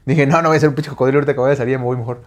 Dije, 0.05 0.27
no, 0.27 0.41
no 0.43 0.49
voy 0.49 0.57
a 0.57 0.61
ser 0.61 0.69
un 0.69 0.75
pinche 0.75 0.91
cocodrilo 0.91 1.19
ahorita 1.19 1.35
que 1.35 1.41
vaya 1.41 1.55
a 1.55 1.57
salir, 1.57 1.79
me 1.79 1.85
voy 1.85 1.97
mejor. 1.97 2.23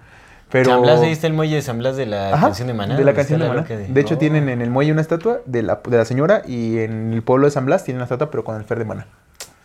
Pero... 0.52 0.72
San 0.72 0.82
Blas, 0.82 1.02
ahí 1.02 1.12
está 1.12 1.28
el 1.28 1.34
muelle 1.34 1.56
de 1.56 1.62
San 1.62 1.78
Blas 1.78 1.96
de 1.96 2.06
la 2.08 2.34
Ajá, 2.34 2.48
canción 2.48 2.68
de 2.68 2.74
Maná. 2.74 2.98
De 2.98 3.04
la 3.04 3.14
canción 3.14 3.40
de 3.40 3.48
Maná. 3.48 3.62
De, 3.64 4.02
hecho, 4.02 4.16
Oh. 4.16 4.18
tienen 4.18 4.50
en 4.50 4.62
el 4.62 4.70
muelle 4.72 4.92
una 4.92 5.02
estatua 5.02 5.42
de 5.46 5.62
la, 5.64 5.80
de 5.88 5.98
la 5.98 6.06
señora 6.06 6.42
y 6.48 6.80
en 6.80 7.14
el 7.14 7.22
pueblo 7.22 7.46
de 7.46 7.52
San 7.52 7.66
Blas 7.66 7.84
tienen 7.84 7.98
una 8.00 8.06
estatua, 8.06 8.32
pero 8.32 8.44
con 8.44 8.56
el 8.58 8.64
fer 8.64 8.80
de 8.80 8.86
Maná. 8.86 9.06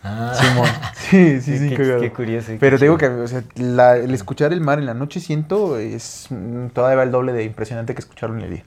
Ah. 0.03 0.33
Simón. 0.39 0.69
Sí, 1.09 1.39
sí, 1.41 1.57
sí, 1.59 1.69
Qué- 1.69 2.11
curioso, 2.11 2.51
Pero 2.59 2.79
te 2.79 2.85
digo 2.85 2.97
que, 2.97 3.05
o 3.07 3.27
sea, 3.27 3.43
la- 3.55 3.95
el 3.97 4.11
escuchar 4.13 4.53
el 4.53 4.61
mar 4.61 4.79
en 4.79 4.85
la 4.87 4.93
noche 4.95 5.19
siento 5.19 5.77
es 5.77 6.27
mm, 6.31 6.67
todavía 6.67 7.03
el 7.03 7.11
doble 7.11 7.31
de 7.33 7.43
impresionante 7.43 7.93
que 7.93 7.99
escucharlo 7.99 8.35
en 8.37 8.41
el 8.43 8.49
día. 8.51 8.63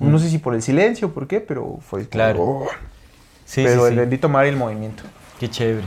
No 0.00 0.18
sé 0.18 0.28
si 0.30 0.38
por 0.38 0.54
el 0.54 0.62
silencio 0.62 1.08
o 1.08 1.10
por 1.12 1.26
qué, 1.28 1.40
pero 1.40 1.78
fue. 1.80 2.02
Mm. 2.02 2.06
Claro. 2.06 2.42
oh, 2.42 2.66
Sí, 3.44 3.62
pero 3.64 3.82
sí, 3.82 3.86
el 3.88 3.92
sí. 3.94 4.00
bendito 4.00 4.28
mar 4.28 4.46
y 4.46 4.48
el 4.48 4.56
movimiento. 4.56 5.02
Qué 5.38 5.48
chévere. 5.50 5.86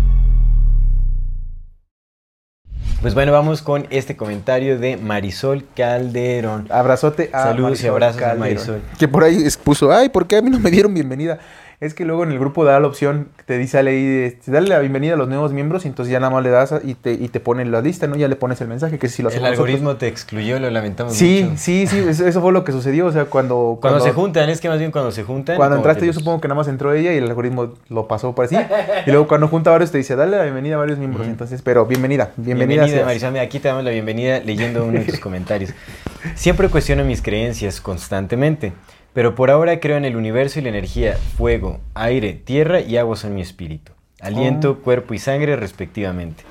Pues 3.01 3.15
bueno, 3.15 3.31
vamos 3.31 3.63
con 3.63 3.87
este 3.89 4.15
comentario 4.15 4.77
de 4.77 4.95
Marisol 4.95 5.65
Calderón. 5.75 6.67
Abrazote 6.69 7.31
a 7.33 7.45
Saludos 7.45 7.83
y 7.83 7.87
abrazos 7.87 8.21
a. 8.21 8.35
Marisol. 8.35 8.79
Que 8.99 9.07
por 9.07 9.23
ahí 9.23 9.41
expuso, 9.41 9.91
ay, 9.91 10.09
¿por 10.09 10.27
qué 10.27 10.35
a 10.37 10.41
mí 10.43 10.51
no 10.51 10.59
me 10.59 10.69
dieron 10.69 10.93
bienvenida? 10.93 11.39
Es 11.81 11.95
que 11.95 12.05
luego 12.05 12.23
en 12.23 12.31
el 12.31 12.37
grupo 12.37 12.63
da 12.63 12.79
la 12.79 12.85
opción, 12.85 13.29
te 13.47 13.57
dice 13.57 13.79
ahí, 13.79 14.05
de, 14.05 14.37
dale 14.45 14.67
la 14.69 14.77
bienvenida 14.77 15.15
a 15.15 15.17
los 15.17 15.27
nuevos 15.27 15.51
miembros 15.51 15.83
y 15.85 15.87
entonces 15.87 16.11
ya 16.11 16.19
nada 16.19 16.31
más 16.31 16.43
le 16.43 16.51
das 16.51 16.75
y 16.83 16.93
te, 16.93 17.13
y 17.13 17.27
te 17.27 17.39
pone 17.39 17.65
la 17.65 17.81
lista, 17.81 18.05
¿no? 18.05 18.15
Ya 18.15 18.27
le 18.27 18.35
pones 18.35 18.61
el 18.61 18.67
mensaje, 18.67 18.99
que 18.99 19.09
si 19.09 19.23
lo 19.23 19.29
El 19.29 19.37
nosotros. 19.37 19.57
algoritmo 19.57 19.95
te 19.95 20.07
excluyó, 20.07 20.59
lo 20.59 20.69
lamentamos 20.69 21.15
Sí, 21.15 21.41
mucho. 21.43 21.57
sí, 21.57 21.87
sí, 21.87 21.97
eso, 22.07 22.39
fue 22.39 22.51
lo 22.51 22.63
que 22.63 22.71
sucedió, 22.71 23.07
o 23.07 23.11
sea, 23.11 23.25
cuando... 23.25 23.79
Cuando, 23.81 23.99
se 23.99 24.11
juntan, 24.11 24.47
es 24.51 24.61
que 24.61 24.69
más 24.69 24.77
bien 24.77 24.91
cuando 24.91 25.11
se 25.11 25.23
juntan. 25.23 25.57
Cuando 25.57 25.77
entraste 25.77 26.05
yo 26.05 26.13
supongo 26.13 26.39
que 26.39 26.47
nada 26.47 26.55
más 26.59 26.67
entró 26.67 26.93
ella 26.93 27.13
y 27.13 27.17
el 27.17 27.23
algoritmo 27.23 27.73
lo 27.89 28.07
pasó 28.07 28.35
por 28.35 28.45
así. 28.45 28.55
Y 29.07 29.09
luego 29.09 29.27
cuando 29.27 29.47
junta 29.47 29.71
a 29.71 29.73
varios 29.73 29.89
te 29.89 29.97
dice, 29.97 30.15
dale 30.15 30.37
la 30.37 30.43
bienvenida 30.43 30.75
a 30.75 30.77
varios 30.77 30.99
miembros. 30.99 31.25
Entonces, 31.25 31.63
pero 31.63 31.87
bienvenida, 31.87 32.29
bienvenida. 32.37 32.85
Bienvenida. 32.85 33.31
Mira, 33.31 33.41
Aquí 33.41 33.57
te 33.57 33.69
damos 33.69 33.83
la 33.83 33.89
bienvenida 33.89 34.39
leyendo 34.41 34.85
uno 34.85 34.99
de 34.99 35.05
tus 35.05 35.19
comentarios. 35.19 35.73
Siempre 36.35 36.69
cuestiono 36.69 37.03
mis 37.03 37.23
creencias 37.23 37.81
constantemente, 37.81 38.71
pero 39.13 39.35
por 39.35 39.51
ahora 39.51 39.79
creo 39.79 39.97
en 39.97 40.05
el 40.05 40.15
universo 40.15 40.59
y 40.59 40.61
la 40.63 40.69
energía. 40.69 41.17
Fuego, 41.37 41.79
aire, 41.93 42.33
tierra 42.33 42.79
y 42.81 42.97
agua 42.97 43.15
son 43.15 43.33
mi 43.35 43.41
espíritu. 43.41 43.91
Aliento, 44.19 44.71
Oh. 44.79 44.83
cuerpo 44.83 45.13
y 45.13 45.19
sangre 45.19 45.55
respectivamente. 45.55 46.43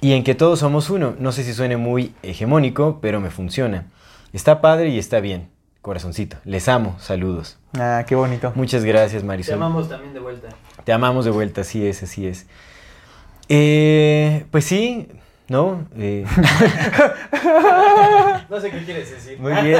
Y 0.00 0.12
en 0.14 0.24
que 0.24 0.34
todos 0.34 0.58
somos 0.58 0.90
uno. 0.90 1.14
No 1.18 1.30
sé 1.32 1.44
si 1.44 1.54
suene 1.54 1.76
muy 1.76 2.12
hegemónico, 2.22 2.98
pero 3.00 3.20
me 3.20 3.30
funciona. 3.30 3.86
Está 4.32 4.60
padre 4.60 4.88
y 4.88 4.98
está 4.98 5.20
bien. 5.20 5.48
Corazoncito. 5.80 6.36
Les 6.44 6.68
amo. 6.68 6.96
Saludos. 6.98 7.58
Ah, 7.78 8.04
qué 8.06 8.14
bonito. 8.14 8.52
Muchas 8.54 8.84
gracias, 8.84 9.22
Te 9.22 9.26
Marisol. 9.28 9.54
amamos 9.54 9.88
también 9.88 10.12
de 10.12 10.20
vuelta. 10.20 10.48
Te 10.84 10.92
amamos 10.92 11.24
de 11.24 11.30
vuelta, 11.30 11.60
así 11.62 11.86
es, 11.86 12.02
así 12.02 12.26
es. 12.26 12.46
Eh, 13.48 14.44
pues 14.50 14.64
sí, 14.64 15.08
¿no? 15.52 15.86
Eh, 15.96 16.24
No 18.50 18.60
sé 18.60 18.70
qué 18.70 18.82
quieres 18.84 19.10
decir. 19.10 19.38
muy 19.38 19.52
bien. 19.62 19.78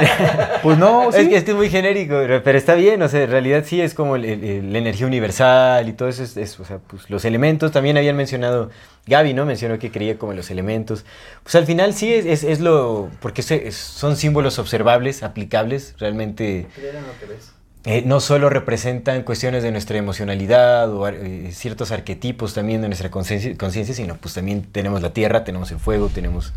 Pues 0.63 0.77
no, 0.77 1.11
sí. 1.11 1.19
Es 1.19 1.27
que 1.27 1.35
estoy 1.37 1.53
muy 1.53 1.69
genérico, 1.69 2.15
pero 2.43 2.57
está 2.57 2.73
bien, 2.75 3.01
o 3.01 3.09
sea, 3.09 3.23
en 3.23 3.29
realidad 3.31 3.63
sí 3.65 3.81
es 3.81 3.93
como 3.93 4.15
el- 4.15 4.25
el- 4.25 4.71
la 4.73 4.79
energía 4.79 5.05
universal 5.07 5.87
y 5.89 5.93
todo 5.93 6.09
eso, 6.09 6.23
es, 6.23 6.37
es, 6.37 6.59
o 6.59 6.65
sea, 6.65 6.79
pues 6.79 7.09
los 7.09 7.25
elementos, 7.25 7.71
también 7.71 7.97
habían 7.97 8.15
mencionado, 8.15 8.69
Gaby, 9.05 9.33
¿no? 9.33 9.45
Mencionó 9.45 9.77
que 9.79 9.91
creía 9.91 10.17
como 10.17 10.31
en 10.31 10.37
los 10.37 10.49
elementos. 10.49 11.05
Pues 11.43 11.55
al 11.55 11.65
final 11.65 11.93
sí 11.93 12.13
es, 12.13 12.25
es, 12.25 12.43
es 12.43 12.59
lo, 12.59 13.09
porque 13.19 13.41
se- 13.41 13.67
es- 13.67 13.75
son 13.75 14.15
símbolos 14.15 14.57
observables, 14.59 15.23
aplicables, 15.23 15.95
realmente 15.99 16.67
Creer 16.75 16.95
en 16.95 17.03
lo 17.03 17.19
que 17.19 17.25
ves. 17.25 17.52
Eh, 17.85 18.03
no 18.05 18.19
solo 18.21 18.49
representan 18.49 19.23
cuestiones 19.23 19.61
de 19.63 19.71
nuestra 19.71 19.97
emocionalidad 19.97 20.89
o 20.93 21.07
eh, 21.07 21.49
ciertos 21.51 21.91
arquetipos 21.91 22.53
también 22.53 22.81
de 22.81 22.87
nuestra 22.87 23.11
conciencia, 23.11 23.93
sino 23.93 24.15
pues 24.15 24.33
también 24.33 24.63
tenemos 24.63 25.01
la 25.01 25.11
tierra, 25.11 25.43
tenemos 25.43 25.69
el 25.71 25.79
fuego, 25.79 26.07
tenemos 26.09 26.53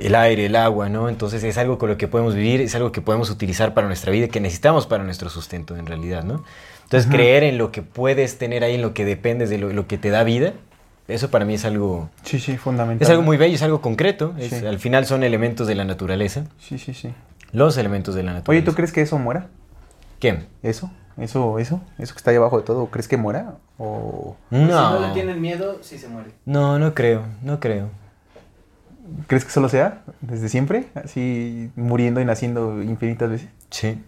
el 0.00 0.14
aire, 0.14 0.46
el 0.46 0.56
agua, 0.56 0.88
¿no? 0.88 1.10
Entonces 1.10 1.44
es 1.44 1.58
algo 1.58 1.76
con 1.78 1.90
lo 1.90 1.98
que 1.98 2.08
podemos 2.08 2.34
vivir, 2.34 2.62
es 2.62 2.74
algo 2.74 2.92
que 2.92 3.02
podemos 3.02 3.28
utilizar 3.28 3.74
para 3.74 3.86
nuestra 3.86 4.10
vida, 4.10 4.28
que 4.28 4.40
necesitamos 4.40 4.86
para 4.86 5.04
nuestro 5.04 5.28
sustento 5.28 5.76
en 5.76 5.84
realidad, 5.86 6.24
¿no? 6.24 6.42
Entonces 6.84 7.10
creer 7.10 7.42
en 7.44 7.58
lo 7.58 7.70
que 7.72 7.82
puedes 7.82 8.38
tener 8.38 8.64
ahí, 8.64 8.74
en 8.76 8.82
lo 8.82 8.94
que 8.94 9.04
dependes 9.04 9.50
de 9.50 9.58
lo, 9.58 9.70
lo 9.72 9.86
que 9.86 9.98
te 9.98 10.08
da 10.10 10.24
vida, 10.24 10.54
eso 11.08 11.30
para 11.30 11.44
mí 11.44 11.54
es 11.54 11.64
algo, 11.66 12.08
Sí, 12.24 12.38
sí, 12.40 12.56
fundamental. 12.56 13.04
es 13.04 13.10
algo 13.10 13.22
muy 13.22 13.36
bello, 13.36 13.54
es 13.54 13.62
algo 13.62 13.82
concreto. 13.82 14.34
es- 14.38 14.48
Sí. 14.50 14.66
Al 14.66 14.78
final 14.78 15.04
son 15.04 15.22
elementos 15.24 15.66
de 15.66 15.74
la 15.74 15.84
naturaleza, 15.84 16.44
Sí, 16.58 16.78
sí, 16.78 16.94
sí. 16.94 17.12
los 17.52 17.76
elementos 17.76 18.14
de 18.14 18.22
la 18.22 18.30
Oye, 18.30 18.38
naturaleza. 18.38 18.64
¿tú 18.70 18.74
crees 18.74 18.92
que 18.92 19.02
eso 19.02 19.18
muera? 19.18 19.48
¿Qué? 20.22 20.38
¿Eso? 20.62 20.88
¿Eso, 21.18 21.58
eso? 21.58 21.80
¿Eso 21.98 22.14
que 22.14 22.18
está 22.18 22.30
ahí 22.30 22.36
abajo 22.36 22.56
de 22.58 22.62
todo? 22.64 22.86
¿Crees 22.86 23.08
que 23.08 23.16
muera? 23.16 23.56
¿O 23.76 24.36
Pues 24.50 24.62
Si 24.62 24.68
No, 24.68 25.00
no 25.00 25.06
le 25.08 25.12
tienen 25.12 25.40
miedo, 25.40 25.78
sí 25.82 25.98
se 25.98 26.06
muere. 26.06 26.30
no, 26.46 26.78
no 26.78 26.94
creo, 26.94 27.22
no 27.42 27.58
creo. 27.58 27.88
crees 29.26 29.44
que 29.44 29.50
solo 29.50 29.68
sea 29.68 30.02
desde 30.20 30.48
siempre? 30.48 30.86
Así 30.94 31.70
muriendo 31.74 32.20
y 32.20 32.24
naciendo 32.24 32.80
infinitas 32.84 33.30
veces. 33.30 33.48
Sí. 33.70 34.00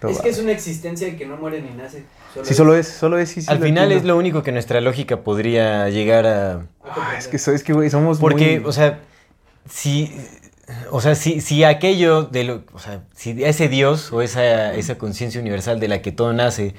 Todo 0.00 0.10
Es 0.10 0.18
va. 0.18 0.22
que 0.22 0.28
es 0.30 0.38
una 0.38 0.52
existencia 0.52 1.14
que 1.18 1.26
no 1.26 1.36
muere 1.36 1.60
ni 1.60 1.70
nace. 1.70 2.04
Sí, 2.42 2.54
solo 2.54 2.74
es, 2.74 2.88
solo 2.88 3.18
es. 3.18 3.28
Sí, 3.28 3.42
sí, 3.42 3.50
Al 3.52 3.58
final 3.58 3.92
es 3.92 4.04
lo 4.04 4.16
único 4.16 4.42
que 4.42 4.52
nuestra 4.52 4.80
lógica 4.80 5.18
podría 5.20 5.90
llegar 5.90 6.26
a... 6.26 6.62
Ah, 6.82 7.14
es 7.18 7.28
que, 7.28 7.36
es 7.36 7.62
que, 7.62 7.74
güey, 7.74 7.90
somos 7.90 8.18
Porque, 8.18 8.58
muy- 8.58 8.68
o 8.70 8.72
sea, 8.72 9.00
si, 9.68 10.16
o 10.90 11.00
sea, 11.00 11.14
si, 11.14 11.40
si 11.40 11.64
aquello 11.64 12.22
de 12.22 12.44
lo, 12.44 12.62
o 12.72 12.78
sea, 12.78 13.02
si 13.14 13.42
ese 13.44 13.68
Dios 13.68 14.12
o 14.12 14.22
esa, 14.22 14.74
esa 14.74 14.96
conciencia 14.98 15.40
universal 15.40 15.80
de 15.80 15.88
la 15.88 16.02
que 16.02 16.12
todo 16.12 16.32
nace 16.32 16.74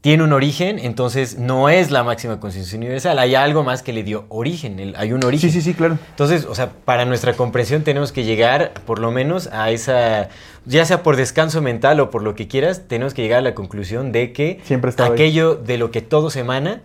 tiene 0.00 0.24
un 0.24 0.32
origen, 0.32 0.80
entonces 0.80 1.38
no 1.38 1.68
es 1.68 1.92
la 1.92 2.02
máxima 2.02 2.40
conciencia 2.40 2.76
universal. 2.76 3.20
Hay 3.20 3.36
algo 3.36 3.62
más 3.62 3.84
que 3.84 3.92
le 3.92 4.02
dio 4.02 4.24
origen. 4.30 4.80
el- 4.80 4.96
hay 4.96 5.12
un 5.12 5.24
origen. 5.24 5.50
Sí, 5.50 5.60
sí, 5.60 5.70
sí, 5.70 5.74
claro. 5.74 5.96
Entonces, 6.10 6.44
o 6.44 6.56
sea, 6.56 6.70
para 6.84 7.04
nuestra 7.04 7.34
comprensión 7.34 7.84
tenemos 7.84 8.10
que 8.10 8.24
llegar, 8.24 8.72
por 8.84 8.98
lo 8.98 9.12
menos, 9.12 9.48
a 9.52 9.70
esa, 9.70 10.28
ya 10.66 10.84
sea 10.86 11.04
por 11.04 11.14
descanso 11.14 11.62
mental 11.62 12.00
o 12.00 12.10
por 12.10 12.22
lo 12.24 12.34
que 12.34 12.48
quieras, 12.48 12.88
tenemos 12.88 13.14
que 13.14 13.22
llegar 13.22 13.38
a 13.38 13.42
la 13.42 13.54
conclusión 13.54 14.10
de 14.10 14.32
que 14.32 14.60
Siempre 14.64 14.90
ahí. 14.98 15.08
aquello 15.12 15.54
de 15.54 15.78
lo 15.78 15.92
que 15.92 16.02
todo 16.02 16.30
se 16.30 16.40
emana 16.40 16.82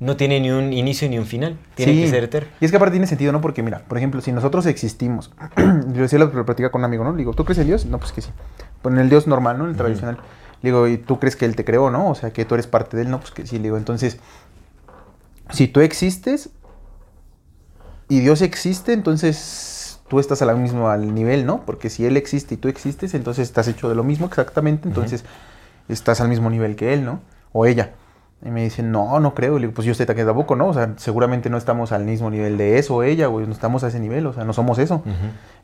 no 0.00 0.16
tiene 0.16 0.40
ni 0.40 0.50
un 0.50 0.72
inicio 0.72 1.08
ni 1.08 1.18
un 1.18 1.26
final. 1.26 1.56
Tiene 1.76 1.92
Sí. 1.92 2.02
que 2.02 2.08
ser 2.10 2.24
eterno. 2.24 2.48
Y 2.60 2.64
es 2.64 2.70
que 2.70 2.76
aparte 2.78 2.92
tiene 2.92 3.06
sentido, 3.06 3.32
¿no? 3.32 3.40
Porque 3.40 3.62
mira, 3.62 3.82
por 3.86 3.96
ejemplo, 3.98 4.20
si 4.22 4.32
nosotros 4.32 4.66
existimos, 4.66 5.30
yo 5.92 6.02
decía 6.02 6.18
lo 6.18 6.30
platicaba 6.46 6.72
con 6.72 6.80
un 6.80 6.86
amigo, 6.86 7.04
¿no? 7.04 7.12
Le 7.12 7.18
digo, 7.18 7.34
¿tú 7.34 7.44
crees 7.44 7.58
en 7.58 7.66
Dios? 7.66 7.86
No, 7.86 7.98
pues 7.98 8.10
que 8.12 8.22
sí. 8.22 8.30
Pues 8.82 8.94
en 8.94 9.00
el 9.00 9.08
Dios 9.10 9.26
normal, 9.26 9.58
¿no? 9.58 9.64
En 9.64 9.70
el 9.70 9.76
tradicional. 9.76 10.16
Le 10.62 10.70
digo, 10.70 10.88
¿y 10.88 10.96
tú 10.98 11.18
crees 11.18 11.36
que 11.36 11.44
Él 11.44 11.54
te 11.54 11.64
creó, 11.64 11.90
no? 11.90 12.10
O 12.10 12.14
sea, 12.14 12.32
que 12.32 12.44
tú 12.44 12.54
eres 12.54 12.66
parte 12.66 12.96
de 12.96 13.04
Él, 13.04 13.10
¿no? 13.10 13.20
Pues 13.20 13.30
que 13.30 13.46
sí. 13.46 13.56
Le 13.58 13.64
digo, 13.64 13.76
entonces, 13.76 14.18
si 15.50 15.68
tú 15.68 15.80
existes 15.80 16.50
y 18.08 18.20
Dios 18.20 18.42
existe, 18.42 18.92
entonces 18.92 20.00
tú 20.08 20.18
estás 20.18 20.42
al 20.42 20.56
mismo 20.58 20.88
al 20.88 21.14
nivel, 21.14 21.46
¿no? 21.46 21.64
Porque 21.64 21.90
si 21.90 22.04
Él 22.06 22.16
existe 22.16 22.54
y 22.54 22.56
tú 22.56 22.68
existes, 22.68 23.14
entonces 23.14 23.48
estás 23.48 23.68
hecho 23.68 23.88
de 23.88 23.94
lo 23.94 24.02
mismo 24.04 24.26
exactamente, 24.26 24.88
entonces 24.88 25.24
estás 25.88 26.20
al 26.20 26.28
mismo 26.28 26.50
nivel 26.50 26.74
que 26.76 26.92
Él, 26.92 27.04
¿no? 27.04 27.20
O 27.52 27.66
ella. 27.66 27.92
Y 28.44 28.50
me 28.50 28.62
dicen, 28.62 28.90
no, 28.90 29.20
no 29.20 29.34
creo. 29.34 29.56
Y 29.56 29.60
le 29.60 29.66
digo, 29.66 29.74
pues 29.74 29.84
yo 29.86 29.92
estoy 29.92 30.06
tampoco, 30.06 30.56
¿no? 30.56 30.68
O 30.68 30.74
sea, 30.74 30.94
seguramente 30.96 31.50
no 31.50 31.58
estamos 31.58 31.92
al 31.92 32.04
mismo 32.04 32.30
nivel 32.30 32.56
de 32.56 32.78
eso 32.78 32.96
o 32.96 33.02
ella, 33.02 33.26
güey. 33.26 33.46
No 33.46 33.52
estamos 33.52 33.84
a 33.84 33.88
ese 33.88 34.00
nivel, 34.00 34.26
o 34.26 34.32
sea, 34.32 34.44
no 34.44 34.52
somos 34.54 34.78
eso. 34.78 35.02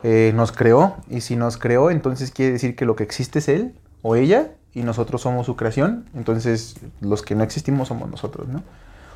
Eh, 0.03 0.31
nos 0.35 0.51
creó, 0.51 0.95
y 1.09 1.21
si 1.21 1.35
nos 1.35 1.57
creó, 1.57 1.89
entonces 1.89 2.29
quiere 2.31 2.51
decir 2.53 2.75
que 2.75 2.85
lo 2.85 2.95
que 2.95 3.03
existe 3.03 3.39
es 3.39 3.47
él 3.49 3.73
o 4.03 4.15
ella, 4.15 4.49
y 4.75 4.83
nosotros 4.83 5.21
somos 5.21 5.47
su 5.47 5.55
creación. 5.55 6.05
Entonces, 6.15 6.75
los 7.01 7.23
que 7.23 7.33
no 7.33 7.43
existimos 7.43 7.87
somos 7.87 8.11
nosotros, 8.11 8.47
¿no? 8.47 8.59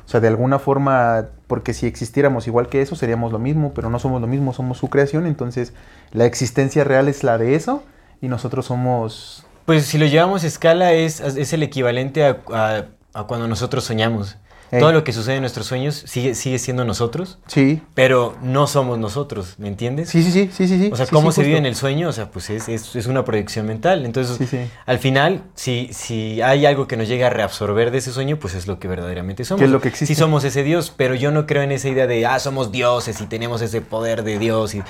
O 0.04 0.08
sea, 0.08 0.18
de 0.18 0.26
alguna 0.26 0.58
forma, 0.58 1.26
porque 1.46 1.72
si 1.72 1.86
existiéramos 1.86 2.48
igual 2.48 2.68
que 2.68 2.82
eso, 2.82 2.96
seríamos 2.96 3.30
lo 3.30 3.38
mismo, 3.38 3.72
pero 3.72 3.88
no 3.88 4.00
somos 4.00 4.20
lo 4.20 4.26
mismo, 4.26 4.52
somos 4.52 4.78
su 4.78 4.90
creación. 4.90 5.24
Entonces, 5.26 5.72
la 6.10 6.24
existencia 6.24 6.82
real 6.82 7.06
es 7.06 7.22
la 7.22 7.38
de 7.38 7.54
eso, 7.54 7.84
y 8.20 8.26
nosotros 8.26 8.66
somos. 8.66 9.46
Pues 9.66 9.86
si 9.86 9.98
lo 9.98 10.06
llevamos 10.06 10.42
a 10.42 10.48
escala 10.48 10.92
es, 10.92 11.20
es 11.20 11.52
el 11.52 11.62
equivalente 11.62 12.24
a, 12.26 12.38
a- 12.52 12.86
a 13.14 13.24
cuando 13.24 13.48
nosotros 13.48 13.84
soñamos. 13.84 14.36
Todo 14.80 14.90
lo 14.92 15.04
que 15.04 15.12
sucede 15.12 15.34
en 15.34 15.42
nuestros 15.42 15.66
sueños 15.66 16.02
sigue, 16.06 16.34
sigue 16.34 16.58
siendo 16.58 16.86
nosotros, 16.86 17.38
Sí, 17.46 17.82
pero 17.92 18.34
no 18.40 18.66
somos 18.66 18.98
nosotros, 18.98 19.56
¿me 19.58 19.68
entiendes? 19.68 20.08
sí, 20.08 20.22
sí, 20.22 20.30
sí, 20.32 20.48
sí, 20.50 20.66
sí. 20.66 20.88
O 20.90 20.96
sea, 20.96 21.04
Sí, 21.04 21.12
cómo 21.12 21.30
sí, 21.30 21.36
se 21.36 21.42
vive 21.42 21.56
justo. 21.56 21.58
en 21.58 21.66
el 21.66 21.76
sueño, 21.76 22.08
o 22.08 22.12
sea, 22.12 22.30
pues 22.30 22.48
es, 22.48 22.70
es- 22.70 22.96
es 22.96 23.06
una 23.06 23.22
proyección 23.22 23.66
mental. 23.66 24.06
Entonces, 24.06 24.48
Sí, 24.48 24.58
al 24.86 24.98
final, 24.98 25.42
si, 25.56 25.90
si 25.92 26.40
hay 26.40 26.64
algo 26.64 26.86
que 26.88 26.96
nos 26.96 27.06
llega 27.06 27.26
a 27.26 27.30
reabsorber 27.30 27.90
de 27.90 27.98
ese 27.98 28.12
sueño, 28.12 28.38
pues 28.38 28.54
es 28.54 28.66
lo 28.66 28.78
que 28.78 28.88
verdaderamente 28.88 29.44
somos. 29.44 29.60
es 29.62 29.68
lo 29.68 29.82
que 29.82 29.88
existe. 29.88 30.14
Sí 30.14 30.18
somos 30.18 30.42
ese 30.44 30.62
Dios, 30.62 30.90
pero 30.96 31.14
yo 31.14 31.32
no 31.32 31.44
creo 31.46 31.60
en 31.64 31.72
esa 31.72 31.90
idea 31.90 32.06
de, 32.06 32.24
ah, 32.24 32.38
somos 32.38 32.72
dioses 32.72 33.20
y 33.20 33.26
tenemos 33.26 33.60
ese 33.60 33.82
poder 33.82 34.22
de 34.24 34.38
Dios. 34.38 34.74
Y... 34.74 34.82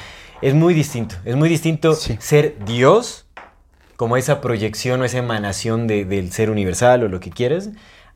Es 0.42 0.54
muy 0.54 0.74
distinto, 0.74 1.16
es 1.24 1.34
muy 1.34 1.48
distinto 1.48 1.96
ser 1.96 2.54
Dios, 2.64 3.26
como 3.96 4.16
esa 4.16 4.40
proyección 4.40 5.00
o 5.00 5.04
esa 5.04 5.18
emanación 5.18 5.88
de- 5.88 6.04
del 6.04 6.30
ser 6.30 6.50
universal 6.50 7.02
o 7.02 7.08
lo 7.08 7.18
que 7.18 7.30
quieras, 7.30 7.70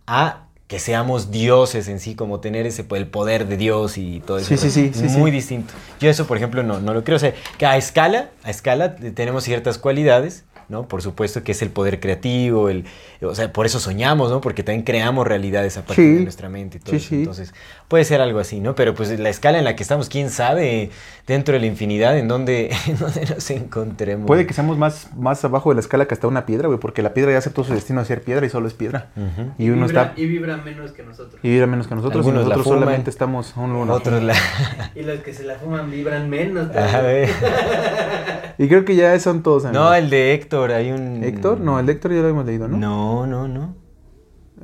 a 0.06 0.42
que 0.68 0.80
seamos 0.80 1.30
dioses 1.30 1.86
en 1.86 2.00
sí, 2.00 2.16
como 2.16 2.40
tener 2.40 2.66
ese 2.66 2.84
el 2.90 3.06
poder 3.06 3.46
de 3.46 3.56
Dios 3.56 3.98
y 3.98 4.20
todo 4.26 4.38
eso. 4.38 4.48
Sí, 4.48 4.56
sí, 4.56 4.70
sí, 4.70 4.90
sí, 4.92 5.18
Muy 5.18 5.30
sí. 5.30 5.36
distinto. 5.36 5.74
Yo 6.00 6.10
eso, 6.10 6.26
por 6.26 6.36
ejemplo, 6.36 6.62
no, 6.64 6.80
no 6.80 6.92
lo 6.92 7.04
creo. 7.04 7.16
O 7.16 7.20
sea, 7.20 7.34
que 7.56 7.66
a 7.66 7.76
escala, 7.76 8.30
a 8.42 8.50
escala 8.50 8.96
tenemos 8.96 9.44
ciertas 9.44 9.78
cualidades, 9.78 10.44
¿no? 10.68 10.87
Por 10.88 11.02
supuesto 11.02 11.42
que 11.42 11.52
es 11.52 11.62
el 11.62 11.70
poder 11.70 12.00
creativo, 12.00 12.68
el, 12.68 12.85
o 13.22 13.35
sea, 13.35 13.52
por 13.52 13.66
eso 13.66 13.79
soñamos, 13.81 14.31
¿no? 14.31 14.40
Porque 14.40 14.62
también 14.62 14.83
creamos 14.85 15.26
realidades 15.26 15.76
a 15.76 15.83
partir 15.85 16.05
Sí. 16.05 16.14
de 16.16 16.20
nuestra 16.22 16.48
mente 16.48 16.79
y 16.79 16.81
todo 16.81 16.90
Sí, 16.92 16.96
eso. 16.96 17.09
sí. 17.09 17.14
Entonces, 17.16 17.55
puede 17.88 18.05
ser 18.05 18.20
algo 18.20 18.38
así, 18.40 18.61
¿no? 18.61 18.74
Pero 18.74 18.94
pues 18.94 19.18
la 19.18 19.29
escala 19.29 19.59
en 19.59 19.64
la 19.64 19.76
que 19.76 19.83
estamos, 19.83 20.09
quién 20.09 20.31
sabe, 20.31 20.90
dentro 21.26 21.55
de 21.55 21.61
la 21.61 21.66
infinidad, 21.66 22.18
en 22.18 22.29
donde, 22.29 22.70
en 22.87 22.98
donde 22.98 23.24
nos 23.26 23.50
encontremos. 23.50 24.26
Puede 24.26 24.46
que 24.46 24.55
seamos 24.55 24.76
más, 24.79 25.09
más 25.16 25.44
abajo 25.44 25.70
de 25.70 25.76
la 25.76 25.81
escala 25.81 26.07
que 26.07 26.14
hasta 26.14 26.26
una 26.26 26.46
piedra, 26.46 26.66
güey, 26.68 26.79
porque 26.81 27.02
la 27.02 27.14
piedra 27.14 27.33
ya 27.33 27.38
aceptó 27.38 27.64
su 27.64 27.72
destino 27.74 28.00
de 28.00 28.07
ser 28.07 28.22
piedra 28.22 28.44
y 28.46 28.50
solo 28.50 28.66
es 28.68 28.74
piedra. 28.74 29.11
Y 29.59 29.70
uno 29.70 29.87
vibra, 29.87 30.02
está. 30.02 30.20
y 30.20 30.26
vibra 30.26 30.57
menos 30.59 30.92
que 30.92 31.02
nosotros. 31.02 31.40
Y 31.42 31.48
vibra 31.50 31.66
menos 31.66 31.87
que 31.87 31.94
nosotros, 31.94 32.20
Algunos 32.26 32.44
y 32.46 32.48
la 32.48 32.57
nosotros 32.57 32.64
fuman. 32.64 32.81
solamente 32.81 33.11
estamos 33.11 33.52
uno, 33.57 33.81
uno. 33.81 33.92
Otros 33.94 34.22
la... 34.22 34.35
Y 34.94 35.02
los 35.02 35.20
que 35.20 35.33
se 35.35 35.44
la 35.44 35.57
fuman 35.57 35.90
vibran 35.90 36.29
menos. 36.31 36.74
A 36.76 37.00
ver. 37.00 37.29
Y 38.59 38.68
creo 38.68 38.87
que 38.87 38.96
ya 38.96 39.18
son 39.20 39.42
todos. 39.42 39.64
No, 39.64 39.92
el 39.92 40.09
de 40.09 40.33
Héctor, 40.33 40.55
hay 40.64 40.90
un... 40.92 41.22
Héctor, 41.24 41.60
no, 41.60 41.78
el 41.78 41.86
de 41.86 41.92
Héctor 41.92 42.12
ya 42.12 42.20
lo 42.22 42.28
hemos 42.28 42.46
leído, 42.46 42.68
¿no? 42.68 42.76
No, 42.76 43.26
no, 43.26 43.48
no. 43.48 43.74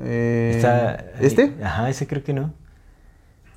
Eh, 0.02 0.52
Está- 0.56 1.04
¿Este? 1.20 1.52
Ajá, 1.62 1.88
ese 1.90 2.06
creo 2.06 2.22
que 2.24 2.32
no. 2.32 2.52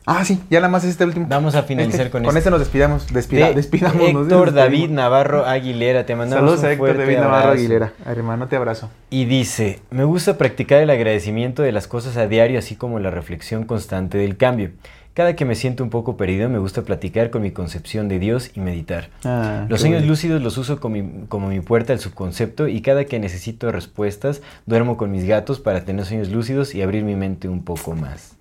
Ah, 0.08 0.24
sí, 0.24 0.40
ya 0.52 0.60
nada 0.60 0.70
más 0.70 0.84
es 0.84 0.92
este 0.92 1.04
último. 1.04 1.26
Vamos 1.28 1.56
a 1.56 1.64
finalizar 1.64 2.02
Este, 2.02 2.12
con 2.12 2.22
Con 2.22 2.30
este. 2.30 2.40
este 2.40 2.52
nos 2.52 2.60
despidamos. 2.60 3.12
Despida, 3.12 3.48
De 3.48 3.54
despidamos. 3.56 4.02
Héctor. 4.08 4.54
David 4.54 4.92
Navarro 4.92 5.46
Aguilera, 5.48 6.06
te 6.06 6.16
mandamos 6.16 6.42
Saludos 6.44 6.60
un 6.60 6.66
a 6.68 6.72
Héctor 6.74 6.98
David 7.00 7.16
Navarro 7.16 7.36
abrazo. 7.38 7.52
Aguilera. 7.54 7.94
Hermano, 8.06 8.48
te 8.48 8.56
abrazo. 8.56 8.92
Y 9.10 9.26
dice, 9.26 9.80
me 9.90 10.04
gusta 10.04 10.38
practicar 10.38 10.80
el 10.84 10.92
agradecimiento 10.92 11.64
de 11.64 11.72
las 11.72 11.88
cosas 11.88 12.18
a 12.18 12.28
diario, 12.28 12.60
así 12.60 12.76
como 12.76 13.00
la 13.00 13.10
reflexión 13.10 13.64
constante 13.64 14.20
del 14.20 14.38
cambio. 14.38 14.72
Cada 15.16 15.38
que 15.38 15.46
me 15.46 15.56
siento 15.56 15.82
un 15.82 15.90
poco 15.90 16.18
perdido, 16.18 16.50
me 16.50 16.60
gusta 16.60 16.82
platicar 16.82 17.30
con 17.30 17.42
mi 17.42 17.52
concepción 17.52 18.10
de 18.10 18.20
Dios 18.20 18.52
y 18.54 18.60
meditar. 18.60 19.08
Ah, 19.24 19.66
Los 19.70 19.80
sueños 19.80 20.04
lúcidos 20.04 20.42
los 20.42 20.58
uso 20.58 20.82
como 20.82 20.98
mi, 20.98 21.26
como 21.30 21.48
mi 21.48 21.62
puerta 21.62 21.94
al 21.94 22.02
subconcepto 22.02 22.68
y 22.68 22.82
cada 22.82 23.06
que 23.06 23.18
necesito 23.18 23.72
respuestas, 23.72 24.42
duermo 24.66 24.98
con 24.98 25.12
mis 25.12 25.24
gatos 25.24 25.62
para 25.62 25.86
tener 25.86 26.04
sueños 26.04 26.28
lúcidos 26.28 26.76
y 26.76 26.82
abrir 26.82 27.06
mi 27.06 27.16
mente 27.16 27.48
un 27.48 27.64
poco 27.64 27.96
más. 27.96 28.36